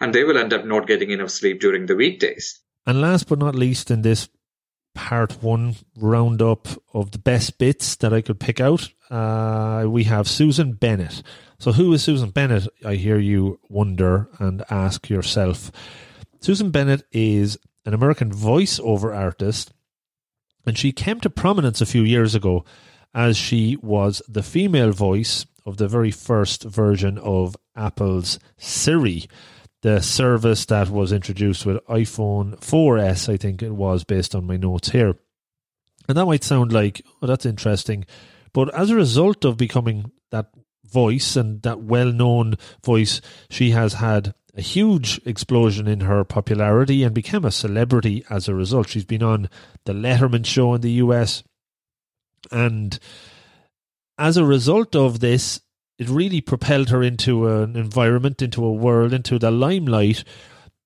And 0.00 0.12
they 0.12 0.24
will 0.24 0.38
end 0.38 0.54
up 0.54 0.64
not 0.64 0.86
getting 0.86 1.10
enough 1.10 1.30
sleep 1.30 1.60
during 1.60 1.84
the 1.84 1.96
weekdays. 1.96 2.60
And 2.86 3.02
last 3.02 3.28
but 3.28 3.38
not 3.38 3.54
least, 3.54 3.90
in 3.90 4.00
this 4.02 4.28
part 4.98 5.40
one 5.44 5.76
roundup 5.96 6.66
of 6.92 7.12
the 7.12 7.20
best 7.20 7.56
bits 7.56 7.94
that 7.96 8.12
I 8.12 8.20
could 8.20 8.40
pick 8.40 8.60
out, 8.60 8.88
uh, 9.10 9.84
we 9.86 10.02
have 10.04 10.26
Susan 10.26 10.72
Bennett. 10.72 11.22
So, 11.60 11.70
who 11.70 11.92
is 11.92 12.02
Susan 12.02 12.30
Bennett? 12.30 12.66
I 12.84 12.96
hear 12.96 13.16
you 13.16 13.60
wonder 13.68 14.28
and 14.40 14.64
ask 14.70 15.08
yourself. 15.08 15.70
Susan 16.40 16.72
Bennett 16.72 17.04
is 17.12 17.56
an 17.86 17.94
American 17.94 18.32
voiceover 18.32 19.16
artist, 19.16 19.72
and 20.66 20.76
she 20.76 20.90
came 20.90 21.20
to 21.20 21.30
prominence 21.30 21.80
a 21.80 21.86
few 21.86 22.02
years 22.02 22.34
ago 22.34 22.64
as 23.14 23.36
she 23.36 23.76
was 23.80 24.20
the 24.28 24.42
female 24.42 24.90
voice 24.90 25.46
of 25.64 25.76
the 25.76 25.86
very 25.86 26.10
first 26.10 26.64
version 26.64 27.18
of 27.18 27.56
Apple's 27.76 28.40
Siri, 28.56 29.28
the 29.82 30.00
service 30.00 30.64
that 30.66 30.90
was 30.90 31.12
introduced 31.12 31.64
with 31.64 31.84
iPhone 31.86 32.58
4S, 32.60 33.32
I 33.32 33.36
think 33.36 33.62
it 33.62 33.70
was, 33.70 34.04
based 34.04 34.34
on 34.34 34.46
my 34.46 34.56
notes 34.56 34.90
here. 34.90 35.14
And 36.08 36.16
that 36.16 36.26
might 36.26 36.42
sound 36.42 36.72
like, 36.72 37.02
oh, 37.22 37.26
that's 37.26 37.46
interesting. 37.46 38.06
But 38.52 38.74
as 38.74 38.90
a 38.90 38.96
result 38.96 39.44
of 39.44 39.56
becoming 39.56 40.10
that 40.30 40.50
voice 40.84 41.36
and 41.36 41.62
that 41.62 41.80
well 41.80 42.12
known 42.12 42.54
voice, 42.84 43.20
she 43.50 43.70
has 43.70 43.94
had 43.94 44.34
a 44.56 44.62
huge 44.62 45.20
explosion 45.24 45.86
in 45.86 46.00
her 46.00 46.24
popularity 46.24 47.04
and 47.04 47.14
became 47.14 47.44
a 47.44 47.50
celebrity 47.50 48.24
as 48.28 48.48
a 48.48 48.54
result. 48.54 48.88
She's 48.88 49.04
been 49.04 49.22
on 49.22 49.48
the 49.84 49.92
Letterman 49.92 50.44
show 50.44 50.74
in 50.74 50.80
the 50.80 50.92
US. 50.92 51.44
And 52.50 52.98
as 54.16 54.36
a 54.36 54.44
result 54.44 54.96
of 54.96 55.20
this, 55.20 55.60
it 55.98 56.08
really 56.08 56.40
propelled 56.40 56.90
her 56.90 57.02
into 57.02 57.48
an 57.48 57.76
environment, 57.76 58.40
into 58.40 58.64
a 58.64 58.72
world, 58.72 59.12
into 59.12 59.38
the 59.38 59.50
limelight 59.50 60.22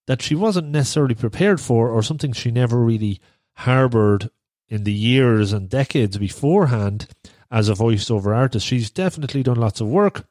that 0.07 0.22
she 0.22 0.35
wasn't 0.35 0.68
necessarily 0.68 1.14
prepared 1.14 1.61
for 1.61 1.90
or 1.90 2.03
something 2.03 2.33
she 2.33 2.51
never 2.51 2.83
really 2.83 3.20
harbored 3.57 4.31
in 4.68 4.85
the 4.85 4.92
years 4.92 5.53
and 5.53 5.68
decades 5.68 6.16
beforehand 6.16 7.07
as 7.51 7.68
a 7.68 7.75
voiceover 7.75 8.35
artist. 8.35 8.66
She's 8.66 8.90
definitely 8.90 9.42
done 9.42 9.59
lots 9.59 9.81
of 9.81 9.88
work, 9.88 10.27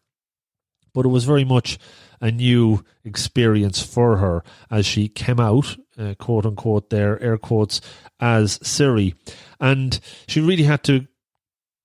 but 0.93 1.05
it 1.05 1.09
was 1.09 1.25
very 1.25 1.45
much 1.45 1.77
a 2.19 2.31
new 2.31 2.83
experience 3.03 3.81
for 3.81 4.17
her 4.17 4.43
as 4.69 4.85
she 4.85 5.07
came 5.07 5.39
out, 5.39 5.77
uh, 5.97 6.15
quote 6.17 6.45
unquote, 6.45 6.89
there, 6.89 7.21
air 7.21 7.37
quotes, 7.37 7.81
as 8.19 8.59
Siri. 8.63 9.13
And 9.59 9.99
she 10.27 10.41
really 10.41 10.63
had 10.63 10.83
to 10.85 11.07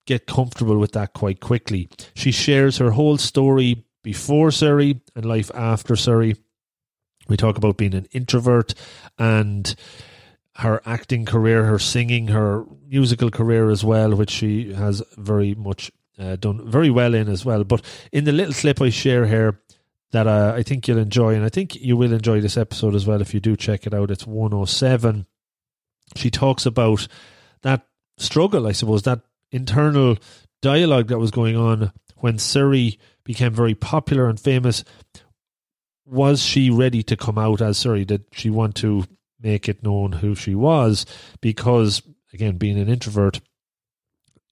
get 0.06 0.26
comfortable 0.26 0.78
with 0.78 0.92
that 0.92 1.12
quite 1.12 1.40
quickly. 1.40 1.88
She 2.14 2.32
shares 2.32 2.78
her 2.78 2.92
whole 2.92 3.18
story 3.18 3.84
before 4.02 4.50
Siri 4.50 5.00
and 5.14 5.24
life 5.24 5.50
after 5.54 5.96
Siri. 5.96 6.36
We 7.28 7.36
talk 7.36 7.58
about 7.58 7.76
being 7.76 7.94
an 7.94 8.06
introvert 8.12 8.74
and 9.18 9.74
her 10.56 10.80
acting 10.86 11.26
career, 11.26 11.64
her 11.64 11.78
singing, 11.78 12.28
her 12.28 12.64
musical 12.86 13.30
career 13.30 13.68
as 13.70 13.84
well, 13.84 14.14
which 14.14 14.30
she 14.30 14.72
has 14.72 15.02
very 15.18 15.54
much 15.54 15.90
uh, 16.18 16.36
done 16.36 16.68
very 16.70 16.88
well 16.88 17.14
in 17.14 17.28
as 17.28 17.44
well. 17.44 17.64
But 17.64 17.82
in 18.12 18.24
the 18.24 18.32
little 18.32 18.54
clip 18.54 18.80
I 18.80 18.90
share 18.90 19.26
here, 19.26 19.60
that 20.12 20.26
uh, 20.26 20.54
I 20.56 20.62
think 20.62 20.86
you'll 20.86 20.98
enjoy, 20.98 21.34
and 21.34 21.44
I 21.44 21.48
think 21.48 21.74
you 21.74 21.96
will 21.96 22.12
enjoy 22.12 22.40
this 22.40 22.56
episode 22.56 22.94
as 22.94 23.06
well 23.06 23.20
if 23.20 23.34
you 23.34 23.40
do 23.40 23.56
check 23.56 23.86
it 23.86 23.92
out. 23.92 24.10
It's 24.10 24.26
107. 24.26 25.26
She 26.14 26.30
talks 26.30 26.64
about 26.64 27.08
that 27.62 27.86
struggle, 28.16 28.66
I 28.66 28.72
suppose, 28.72 29.02
that 29.02 29.20
internal 29.56 30.16
dialogue 30.62 31.08
that 31.08 31.18
was 31.18 31.30
going 31.30 31.56
on 31.56 31.92
when 32.16 32.38
Siri 32.38 32.98
became 33.24 33.52
very 33.52 33.74
popular 33.74 34.28
and 34.28 34.38
famous. 34.38 34.84
Was 36.04 36.42
she 36.42 36.70
ready 36.70 37.02
to 37.02 37.16
come 37.16 37.38
out 37.38 37.60
as 37.60 37.78
Siri? 37.78 38.04
Did 38.04 38.24
she 38.32 38.50
want 38.50 38.76
to 38.76 39.04
make 39.40 39.68
it 39.68 39.82
known 39.82 40.12
who 40.12 40.34
she 40.34 40.54
was? 40.54 41.04
Because, 41.40 42.02
again, 42.32 42.56
being 42.58 42.78
an 42.78 42.88
introvert 42.88 43.40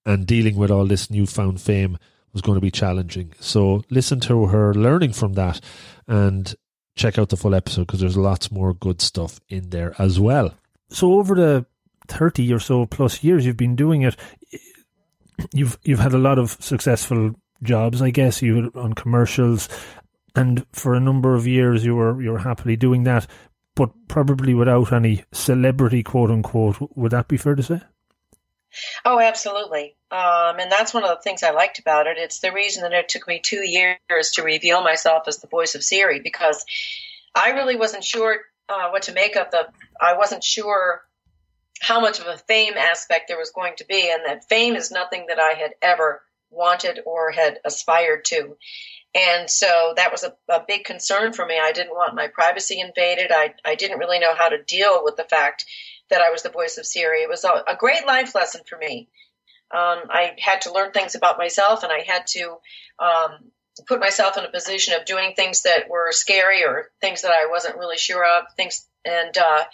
and 0.04 0.26
dealing 0.26 0.56
with 0.56 0.70
all 0.70 0.86
this 0.86 1.10
newfound 1.10 1.60
fame 1.60 1.98
was 2.32 2.42
going 2.42 2.56
to 2.56 2.60
be 2.60 2.70
challenging. 2.70 3.32
So 3.38 3.84
listen 3.90 4.20
to 4.20 4.46
her 4.46 4.74
learning 4.74 5.12
from 5.12 5.34
that 5.34 5.60
and 6.08 6.52
check 6.96 7.18
out 7.18 7.28
the 7.28 7.36
full 7.36 7.54
episode 7.54 7.86
because 7.86 8.00
there's 8.00 8.16
lots 8.16 8.50
more 8.50 8.74
good 8.74 9.00
stuff 9.00 9.40
in 9.48 9.70
there 9.70 9.94
as 9.98 10.18
well. 10.20 10.54
So 10.90 11.14
over 11.14 11.34
the 11.34 11.66
30 12.08 12.52
or 12.52 12.58
so 12.58 12.86
plus 12.86 13.22
years 13.24 13.46
you've 13.46 13.56
been 13.56 13.76
doing 13.76 14.02
it, 14.02 14.16
you've 15.52 15.78
you've 15.82 16.00
had 16.00 16.14
a 16.14 16.18
lot 16.18 16.38
of 16.38 16.56
successful 16.60 17.34
jobs, 17.62 18.02
I 18.02 18.10
guess, 18.10 18.42
you 18.42 18.70
on 18.74 18.92
commercials 18.94 19.68
and 20.34 20.66
for 20.72 20.94
a 20.94 21.00
number 21.00 21.34
of 21.34 21.46
years 21.46 21.84
you 21.84 21.94
were 21.94 22.20
you 22.20 22.32
were 22.32 22.38
happily 22.38 22.76
doing 22.76 23.04
that, 23.04 23.26
but 23.74 23.90
probably 24.08 24.54
without 24.54 24.92
any 24.92 25.24
celebrity 25.32 26.02
quote 26.02 26.30
unquote. 26.30 26.76
Would 26.96 27.12
that 27.12 27.28
be 27.28 27.36
fair 27.36 27.54
to 27.54 27.62
say? 27.62 27.80
Oh, 29.04 29.20
absolutely. 29.20 29.94
Um, 30.10 30.58
and 30.58 30.70
that's 30.70 30.92
one 30.92 31.04
of 31.04 31.10
the 31.10 31.22
things 31.22 31.44
I 31.44 31.50
liked 31.50 31.78
about 31.78 32.08
it. 32.08 32.18
It's 32.18 32.40
the 32.40 32.52
reason 32.52 32.82
that 32.82 32.92
it 32.92 33.08
took 33.08 33.28
me 33.28 33.40
two 33.40 33.62
years 33.64 34.32
to 34.32 34.42
reveal 34.42 34.82
myself 34.82 35.28
as 35.28 35.38
the 35.38 35.46
voice 35.46 35.76
of 35.76 35.84
Siri 35.84 36.18
because 36.18 36.64
I 37.36 37.50
really 37.50 37.76
wasn't 37.76 38.02
sure 38.02 38.38
uh, 38.68 38.88
what 38.90 39.02
to 39.02 39.12
make 39.12 39.36
of 39.36 39.50
the. 39.52 39.68
I 40.00 40.16
wasn't 40.16 40.42
sure 40.42 41.02
how 41.86 42.00
much 42.00 42.18
of 42.18 42.26
a 42.26 42.38
fame 42.38 42.74
aspect 42.78 43.28
there 43.28 43.38
was 43.38 43.50
going 43.50 43.74
to 43.76 43.84
be, 43.86 44.10
and 44.10 44.22
that 44.26 44.48
fame 44.48 44.74
is 44.74 44.90
nothing 44.90 45.26
that 45.28 45.38
I 45.38 45.52
had 45.52 45.72
ever 45.82 46.22
wanted 46.50 47.00
or 47.04 47.30
had 47.30 47.58
aspired 47.64 48.24
to. 48.26 48.56
And 49.14 49.50
so 49.50 49.92
that 49.96 50.10
was 50.10 50.24
a, 50.24 50.34
a 50.48 50.64
big 50.66 50.84
concern 50.84 51.34
for 51.34 51.44
me. 51.44 51.58
I 51.60 51.72
didn't 51.72 51.94
want 51.94 52.14
my 52.14 52.28
privacy 52.28 52.80
invaded. 52.80 53.30
I, 53.30 53.54
I 53.64 53.74
didn't 53.74 53.98
really 53.98 54.18
know 54.18 54.34
how 54.34 54.48
to 54.48 54.62
deal 54.62 55.04
with 55.04 55.16
the 55.16 55.24
fact 55.24 55.66
that 56.10 56.22
I 56.22 56.30
was 56.30 56.42
the 56.42 56.48
voice 56.48 56.78
of 56.78 56.86
Siri. 56.86 57.20
It 57.20 57.28
was 57.28 57.44
a, 57.44 57.62
a 57.68 57.76
great 57.76 58.06
life 58.06 58.34
lesson 58.34 58.62
for 58.68 58.78
me. 58.78 59.08
Um, 59.70 60.04
I 60.08 60.32
had 60.38 60.62
to 60.62 60.72
learn 60.72 60.92
things 60.92 61.14
about 61.14 61.38
myself, 61.38 61.82
and 61.82 61.92
I 61.92 62.00
had 62.06 62.26
to 62.28 62.56
um, 62.98 63.50
put 63.86 64.00
myself 64.00 64.38
in 64.38 64.44
a 64.44 64.50
position 64.50 64.94
of 64.94 65.04
doing 65.04 65.34
things 65.34 65.62
that 65.62 65.88
were 65.90 66.12
scary 66.12 66.64
or 66.64 66.90
things 67.00 67.22
that 67.22 67.32
I 67.32 67.50
wasn't 67.50 67.76
really 67.76 67.98
sure 67.98 68.24
of. 68.24 68.44
Things, 68.56 68.86
and 69.04 69.36
uh, 69.36 69.64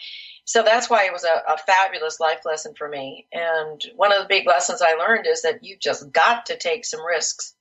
so 0.45 0.63
that's 0.63 0.91
why 0.91 1.07
it 1.07 1.13
was 1.13 1.25
a, 1.25 1.53
a 1.53 1.59
fabulous 1.59 2.21
life 2.21 2.41
lesson 2.45 2.75
for 2.77 2.89
me. 2.89 3.27
And 3.33 3.81
one 3.97 4.13
of 4.13 4.23
the 4.23 4.29
big 4.29 4.47
lessons 4.47 4.83
I 4.83 4.95
learned 4.95 5.27
is 5.27 5.43
that 5.43 5.63
you 5.63 5.77
just 5.79 6.13
got 6.13 6.47
to 6.47 6.57
take 6.57 6.85
some 6.85 7.05
risks 7.05 7.55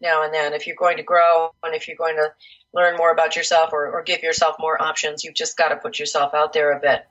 now 0.00 0.24
and 0.24 0.34
then 0.34 0.52
if 0.52 0.66
you're 0.66 0.76
going 0.76 0.96
to 0.96 1.02
grow 1.02 1.50
and 1.62 1.74
if 1.74 1.86
you're 1.86 1.96
going 1.96 2.16
to 2.16 2.32
learn 2.74 2.96
more 2.96 3.10
about 3.10 3.36
yourself 3.36 3.70
or, 3.72 3.90
or 3.90 4.02
give 4.02 4.22
yourself 4.22 4.56
more 4.58 4.80
options. 4.80 5.24
You've 5.24 5.34
just 5.34 5.56
got 5.56 5.68
to 5.68 5.76
put 5.76 5.98
yourself 5.98 6.34
out 6.34 6.52
there 6.52 6.72
a 6.72 6.80
bit. 6.80 7.06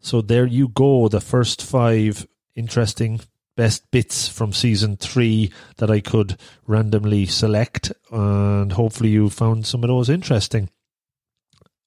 So 0.00 0.20
there 0.20 0.46
you 0.46 0.68
go, 0.68 1.08
the 1.08 1.20
first 1.20 1.62
five 1.62 2.26
interesting 2.54 3.20
best 3.56 3.90
bits 3.90 4.28
from 4.28 4.52
season 4.52 4.96
three 4.96 5.52
that 5.76 5.90
I 5.90 6.00
could 6.00 6.36
randomly 6.66 7.26
select, 7.26 7.92
and 8.10 8.72
hopefully 8.72 9.10
you 9.10 9.30
found 9.30 9.66
some 9.66 9.84
of 9.84 9.88
those 9.88 10.10
interesting. 10.10 10.68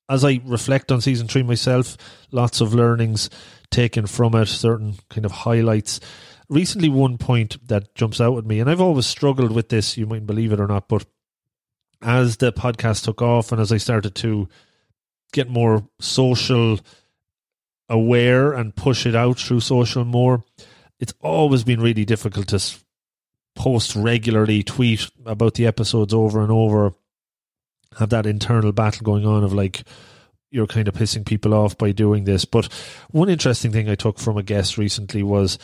As 0.10 0.24
I 0.24 0.40
reflect 0.46 0.92
on 0.92 1.02
season 1.02 1.28
three 1.28 1.44
myself, 1.44 1.98
lots 2.32 2.62
of 2.62 2.74
learnings 2.74 3.30
taken 3.72 4.08
from 4.08 4.36
it, 4.36 4.48
certain 4.48 4.96
kind 5.10 5.26
of 5.26 5.32
highlights. 5.32 6.00
Recently, 6.50 6.88
one 6.88 7.18
point 7.18 7.68
that 7.68 7.94
jumps 7.94 8.22
out 8.22 8.38
at 8.38 8.46
me, 8.46 8.60
and 8.60 8.70
I've 8.70 8.80
always 8.80 9.06
struggled 9.06 9.52
with 9.52 9.68
this, 9.70 9.98
you 9.98 10.06
might 10.06 10.26
believe 10.26 10.54
it 10.54 10.62
or 10.62 10.68
not, 10.68 10.88
but 10.88 11.06
as 12.02 12.38
the 12.38 12.54
podcast 12.54 13.04
took 13.04 13.22
off 13.22 13.52
and 13.52 13.60
as 13.60 13.72
I 13.72 13.78
started 13.78 14.16
to 14.16 14.48
get 15.34 15.50
more 15.50 15.88
social 16.00 16.80
aware 17.90 18.54
and 18.54 18.76
push 18.76 19.06
it 19.06 19.16
out 19.16 19.40
through 19.40 19.62
social 19.62 20.06
more. 20.06 20.44
It's 21.00 21.14
always 21.22 21.64
been 21.64 21.82
really 21.82 22.06
difficult 22.06 22.48
to 22.50 22.62
post 23.56 23.96
regularly, 23.96 24.64
tweet 24.64 25.10
about 25.26 25.56
the 25.56 25.66
episodes 25.66 26.14
over 26.14 26.42
and 26.42 26.52
over, 26.52 26.94
have 27.98 28.10
that 28.10 28.26
internal 28.26 28.72
battle 28.72 29.04
going 29.04 29.26
on 29.26 29.44
of 29.44 29.54
like, 29.54 29.84
you're 30.50 30.68
kind 30.68 30.88
of 30.88 30.94
pissing 30.94 31.26
people 31.26 31.54
off 31.54 31.78
by 31.78 31.92
doing 31.92 32.24
this. 32.24 32.46
But 32.46 32.66
one 33.12 33.30
interesting 33.30 33.72
thing 33.72 33.90
I 33.90 33.96
took 33.96 34.20
from 34.20 34.38
a 34.38 34.44
guest 34.44 34.78
recently 34.78 35.24
was 35.24 35.58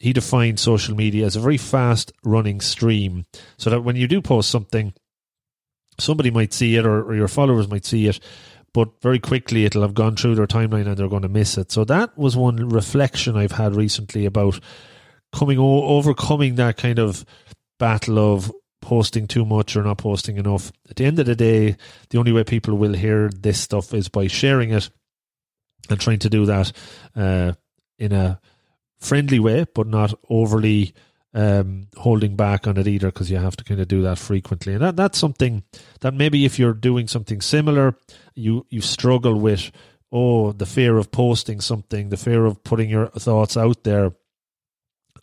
he 0.00 0.12
defined 0.12 0.58
social 0.58 0.96
media 0.96 1.26
as 1.26 1.36
a 1.36 1.40
very 1.40 1.56
fast 1.56 2.12
running 2.24 2.60
stream. 2.60 3.26
So 3.58 3.70
that 3.70 3.82
when 3.82 3.96
you 3.96 4.08
do 4.08 4.20
post 4.20 4.50
something, 4.50 4.92
somebody 6.00 6.30
might 6.30 6.52
see 6.52 6.76
it 6.76 6.84
or, 6.84 7.04
or 7.04 7.14
your 7.14 7.28
followers 7.28 7.68
might 7.68 7.84
see 7.84 8.08
it 8.08 8.18
but 8.74 9.00
very 9.00 9.20
quickly 9.20 9.64
it'll 9.64 9.82
have 9.82 9.94
gone 9.94 10.16
through 10.16 10.34
their 10.34 10.48
timeline 10.48 10.86
and 10.86 10.96
they're 10.96 11.08
going 11.08 11.22
to 11.22 11.28
miss 11.28 11.56
it. 11.56 11.72
So 11.72 11.84
that 11.84 12.18
was 12.18 12.36
one 12.36 12.68
reflection 12.68 13.36
I've 13.36 13.52
had 13.52 13.74
recently 13.74 14.26
about 14.26 14.60
coming 15.32 15.58
overcoming 15.58 16.56
that 16.56 16.76
kind 16.76 16.98
of 16.98 17.24
battle 17.78 18.18
of 18.18 18.52
posting 18.84 19.26
too 19.26 19.44
much 19.44 19.76
or 19.76 19.82
not 19.82 19.98
posting 19.98 20.36
enough. 20.36 20.70
At 20.88 20.96
the 20.96 21.04
end 21.04 21.18
of 21.18 21.26
the 21.26 21.34
day, 21.34 21.76
the 22.10 22.18
only 22.18 22.32
way 22.32 22.44
people 22.44 22.76
will 22.76 22.92
hear 22.92 23.30
this 23.30 23.60
stuff 23.60 23.92
is 23.94 24.08
by 24.08 24.28
sharing 24.28 24.70
it 24.70 24.90
and 25.90 26.00
trying 26.00 26.20
to 26.20 26.30
do 26.30 26.46
that 26.46 26.72
uh, 27.16 27.52
in 27.98 28.12
a 28.12 28.40
friendly 29.00 29.40
way, 29.40 29.66
but 29.74 29.86
not 29.86 30.14
overly 30.28 30.94
um, 31.34 31.88
holding 31.96 32.36
back 32.36 32.66
on 32.66 32.76
it 32.76 32.86
either 32.86 33.08
because 33.08 33.30
you 33.30 33.36
have 33.36 33.56
to 33.56 33.64
kind 33.64 33.80
of 33.80 33.88
do 33.88 34.02
that 34.02 34.18
frequently. 34.18 34.74
And 34.74 34.82
that, 34.82 34.96
that's 34.96 35.18
something 35.18 35.64
that 36.00 36.14
maybe 36.14 36.44
if 36.44 36.58
you're 36.58 36.74
doing 36.74 37.08
something 37.08 37.40
similar, 37.40 37.96
you, 38.34 38.66
you 38.70 38.80
struggle 38.80 39.38
with, 39.38 39.70
oh, 40.12 40.52
the 40.52 40.66
fear 40.66 40.96
of 40.96 41.10
posting 41.10 41.60
something, 41.60 42.08
the 42.10 42.16
fear 42.16 42.46
of 42.46 42.62
putting 42.62 42.88
your 42.88 43.08
thoughts 43.08 43.56
out 43.56 43.82
there. 43.84 44.12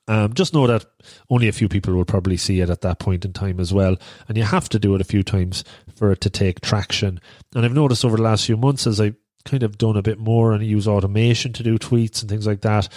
Um, 0.07 0.33
just 0.33 0.53
know 0.53 0.67
that 0.67 0.85
only 1.29 1.47
a 1.47 1.53
few 1.53 1.69
people 1.69 1.93
will 1.93 2.05
probably 2.05 2.37
see 2.37 2.59
it 2.59 2.69
at 2.69 2.81
that 2.81 2.99
point 2.99 3.23
in 3.23 3.33
time 3.33 3.59
as 3.59 3.73
well. 3.73 3.97
And 4.27 4.37
you 4.37 4.43
have 4.43 4.67
to 4.69 4.79
do 4.79 4.95
it 4.95 5.01
a 5.01 5.05
few 5.05 5.23
times 5.23 5.63
for 5.95 6.11
it 6.11 6.21
to 6.21 6.29
take 6.29 6.61
traction. 6.61 7.21
And 7.55 7.65
I've 7.65 7.73
noticed 7.73 8.03
over 8.03 8.17
the 8.17 8.23
last 8.23 8.45
few 8.45 8.57
months 8.57 8.87
as 8.87 8.99
I 8.99 9.13
kind 9.45 9.63
of 9.63 9.77
done 9.77 9.97
a 9.97 10.01
bit 10.01 10.19
more 10.19 10.53
and 10.53 10.63
use 10.63 10.87
automation 10.87 11.53
to 11.53 11.63
do 11.63 11.77
tweets 11.77 12.21
and 12.21 12.29
things 12.29 12.47
like 12.47 12.61
that, 12.61 12.89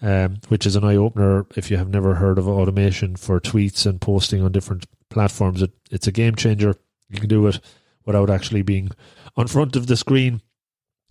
um, 0.00 0.38
which 0.48 0.66
is 0.66 0.76
an 0.76 0.84
eye 0.84 0.96
opener 0.96 1.46
if 1.56 1.70
you 1.70 1.76
have 1.76 1.88
never 1.88 2.14
heard 2.14 2.38
of 2.38 2.48
automation 2.48 3.16
for 3.16 3.40
tweets 3.40 3.86
and 3.86 4.00
posting 4.00 4.42
on 4.42 4.52
different 4.52 4.86
platforms. 5.10 5.62
It, 5.62 5.72
it's 5.90 6.06
a 6.06 6.12
game 6.12 6.34
changer. 6.34 6.74
You 7.08 7.20
can 7.20 7.28
do 7.28 7.46
it 7.46 7.60
without 8.04 8.30
actually 8.30 8.62
being 8.62 8.90
on 9.36 9.46
front 9.46 9.76
of 9.76 9.86
the 9.86 9.96
screen 9.96 10.40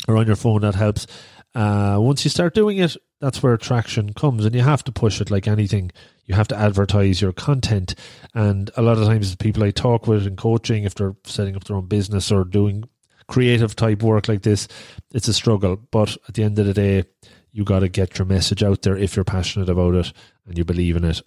or 0.08 0.18
on 0.18 0.28
your 0.28 0.36
phone. 0.36 0.62
That 0.62 0.76
helps. 0.76 1.08
Uh, 1.54 1.98
once 2.00 2.24
you 2.24 2.30
start 2.30 2.54
doing 2.54 2.78
it, 2.78 2.96
that's 3.22 3.42
where 3.42 3.56
traction 3.56 4.14
comes, 4.14 4.44
and 4.44 4.54
you 4.54 4.62
have 4.62 4.84
to 4.84 4.92
push 4.92 5.22
it 5.22 5.32
like 5.32 5.48
anything. 5.48 5.92
You 6.26 6.36
have 6.36 6.48
to 6.50 6.58
advertise 6.58 7.22
your 7.22 7.32
content, 7.32 7.96
and 8.34 8.70
a 8.76 8.82
lot 8.82 8.98
of 8.98 9.06
times, 9.06 9.32
the 9.32 9.38
people 9.38 9.64
I 9.64 9.72
talk 9.72 10.08
with 10.08 10.28
in 10.28 10.36
coaching, 10.36 10.84
if 10.84 10.96
they're 10.96 11.16
setting 11.24 11.56
up 11.56 11.64
their 11.64 11.78
own 11.78 11.86
business 11.86 12.32
or 12.32 12.44
doing 12.44 12.84
creative 13.28 13.76
type 13.76 14.04
work 14.04 14.28
like 14.28 14.42
this, 14.42 14.68
it's 15.14 15.28
a 15.28 15.34
struggle. 15.34 15.78
But 15.78 16.18
at 16.28 16.34
the 16.34 16.44
end 16.44 16.60
of 16.60 16.66
the 16.66 16.74
day, 16.74 17.06
you 17.52 17.64
got 17.64 17.80
to 17.80 17.90
get 17.90 18.18
your 18.18 18.26
message 18.26 18.64
out 18.64 18.82
there 18.82 18.98
if 18.98 19.16
you're 19.16 19.26
passionate 19.26 19.70
about 19.70 19.96
it 19.96 20.14
and 20.48 20.58
you 20.58 20.66
believe 20.66 20.96
in 20.96 21.04
it. 21.04 21.22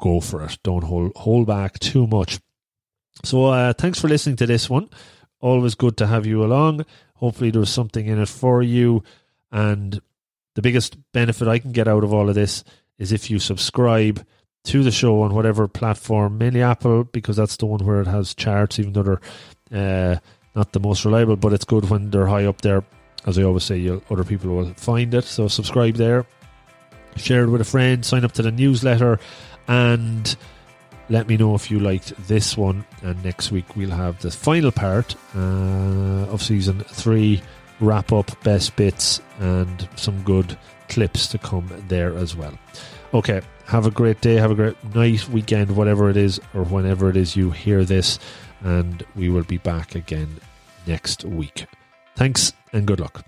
Go 0.00 0.20
for 0.20 0.42
it. 0.44 0.58
Don't 0.62 0.84
hold 0.84 1.12
hold 1.16 1.46
back 1.46 1.78
too 1.78 2.06
much. 2.06 2.40
So, 3.24 3.46
uh, 3.46 3.72
thanks 3.72 4.00
for 4.00 4.08
listening 4.08 4.36
to 4.36 4.46
this 4.46 4.70
one. 4.70 4.90
Always 5.40 5.74
good 5.74 5.96
to 5.98 6.06
have 6.06 6.26
you 6.26 6.44
along. 6.44 6.84
Hopefully, 7.14 7.50
there's 7.50 7.70
something 7.70 8.06
in 8.06 8.20
it 8.20 8.28
for 8.28 8.62
you. 8.62 9.02
And 9.50 10.00
the 10.58 10.62
biggest 10.62 10.98
benefit 11.12 11.46
I 11.46 11.60
can 11.60 11.70
get 11.70 11.86
out 11.86 12.02
of 12.02 12.12
all 12.12 12.28
of 12.28 12.34
this 12.34 12.64
is 12.98 13.12
if 13.12 13.30
you 13.30 13.38
subscribe 13.38 14.26
to 14.64 14.82
the 14.82 14.90
show 14.90 15.22
on 15.22 15.32
whatever 15.32 15.68
platform, 15.68 16.36
mainly 16.36 16.62
Apple, 16.62 17.04
because 17.04 17.36
that's 17.36 17.56
the 17.58 17.66
one 17.66 17.86
where 17.86 18.00
it 18.00 18.08
has 18.08 18.34
charts, 18.34 18.80
even 18.80 18.92
though 18.92 19.20
they're 19.70 20.14
uh, 20.14 20.18
not 20.56 20.72
the 20.72 20.80
most 20.80 21.04
reliable, 21.04 21.36
but 21.36 21.52
it's 21.52 21.64
good 21.64 21.88
when 21.88 22.10
they're 22.10 22.26
high 22.26 22.46
up 22.46 22.60
there. 22.62 22.82
As 23.24 23.38
I 23.38 23.44
always 23.44 23.62
say, 23.62 23.88
other 24.10 24.24
people 24.24 24.50
will 24.50 24.74
find 24.74 25.14
it. 25.14 25.22
So 25.22 25.46
subscribe 25.46 25.94
there, 25.94 26.26
share 27.14 27.44
it 27.44 27.50
with 27.50 27.60
a 27.60 27.64
friend, 27.64 28.04
sign 28.04 28.24
up 28.24 28.32
to 28.32 28.42
the 28.42 28.50
newsletter, 28.50 29.20
and 29.68 30.36
let 31.08 31.28
me 31.28 31.36
know 31.36 31.54
if 31.54 31.70
you 31.70 31.78
liked 31.78 32.14
this 32.26 32.56
one. 32.56 32.84
And 33.04 33.22
next 33.22 33.52
week 33.52 33.76
we'll 33.76 33.90
have 33.90 34.20
the 34.22 34.32
final 34.32 34.72
part 34.72 35.14
uh, 35.36 36.26
of 36.32 36.42
season 36.42 36.80
three, 36.80 37.42
wrap 37.80 38.12
up, 38.12 38.30
best 38.42 38.76
bits, 38.76 39.20
and 39.40 39.88
some 39.96 40.22
good 40.22 40.56
clips 40.88 41.26
to 41.28 41.38
come 41.38 41.70
there 41.88 42.16
as 42.16 42.34
well. 42.34 42.58
Okay, 43.14 43.40
have 43.66 43.86
a 43.86 43.90
great 43.90 44.20
day, 44.20 44.34
have 44.34 44.50
a 44.50 44.54
great 44.54 44.94
night, 44.94 45.28
weekend, 45.28 45.76
whatever 45.76 46.10
it 46.10 46.16
is, 46.16 46.40
or 46.54 46.64
whenever 46.64 47.08
it 47.08 47.16
is 47.16 47.36
you 47.36 47.50
hear 47.50 47.84
this, 47.84 48.18
and 48.62 49.04
we 49.14 49.28
will 49.28 49.44
be 49.44 49.58
back 49.58 49.94
again 49.94 50.28
next 50.86 51.24
week. 51.24 51.66
Thanks 52.16 52.52
and 52.72 52.86
good 52.86 53.00
luck. 53.00 53.24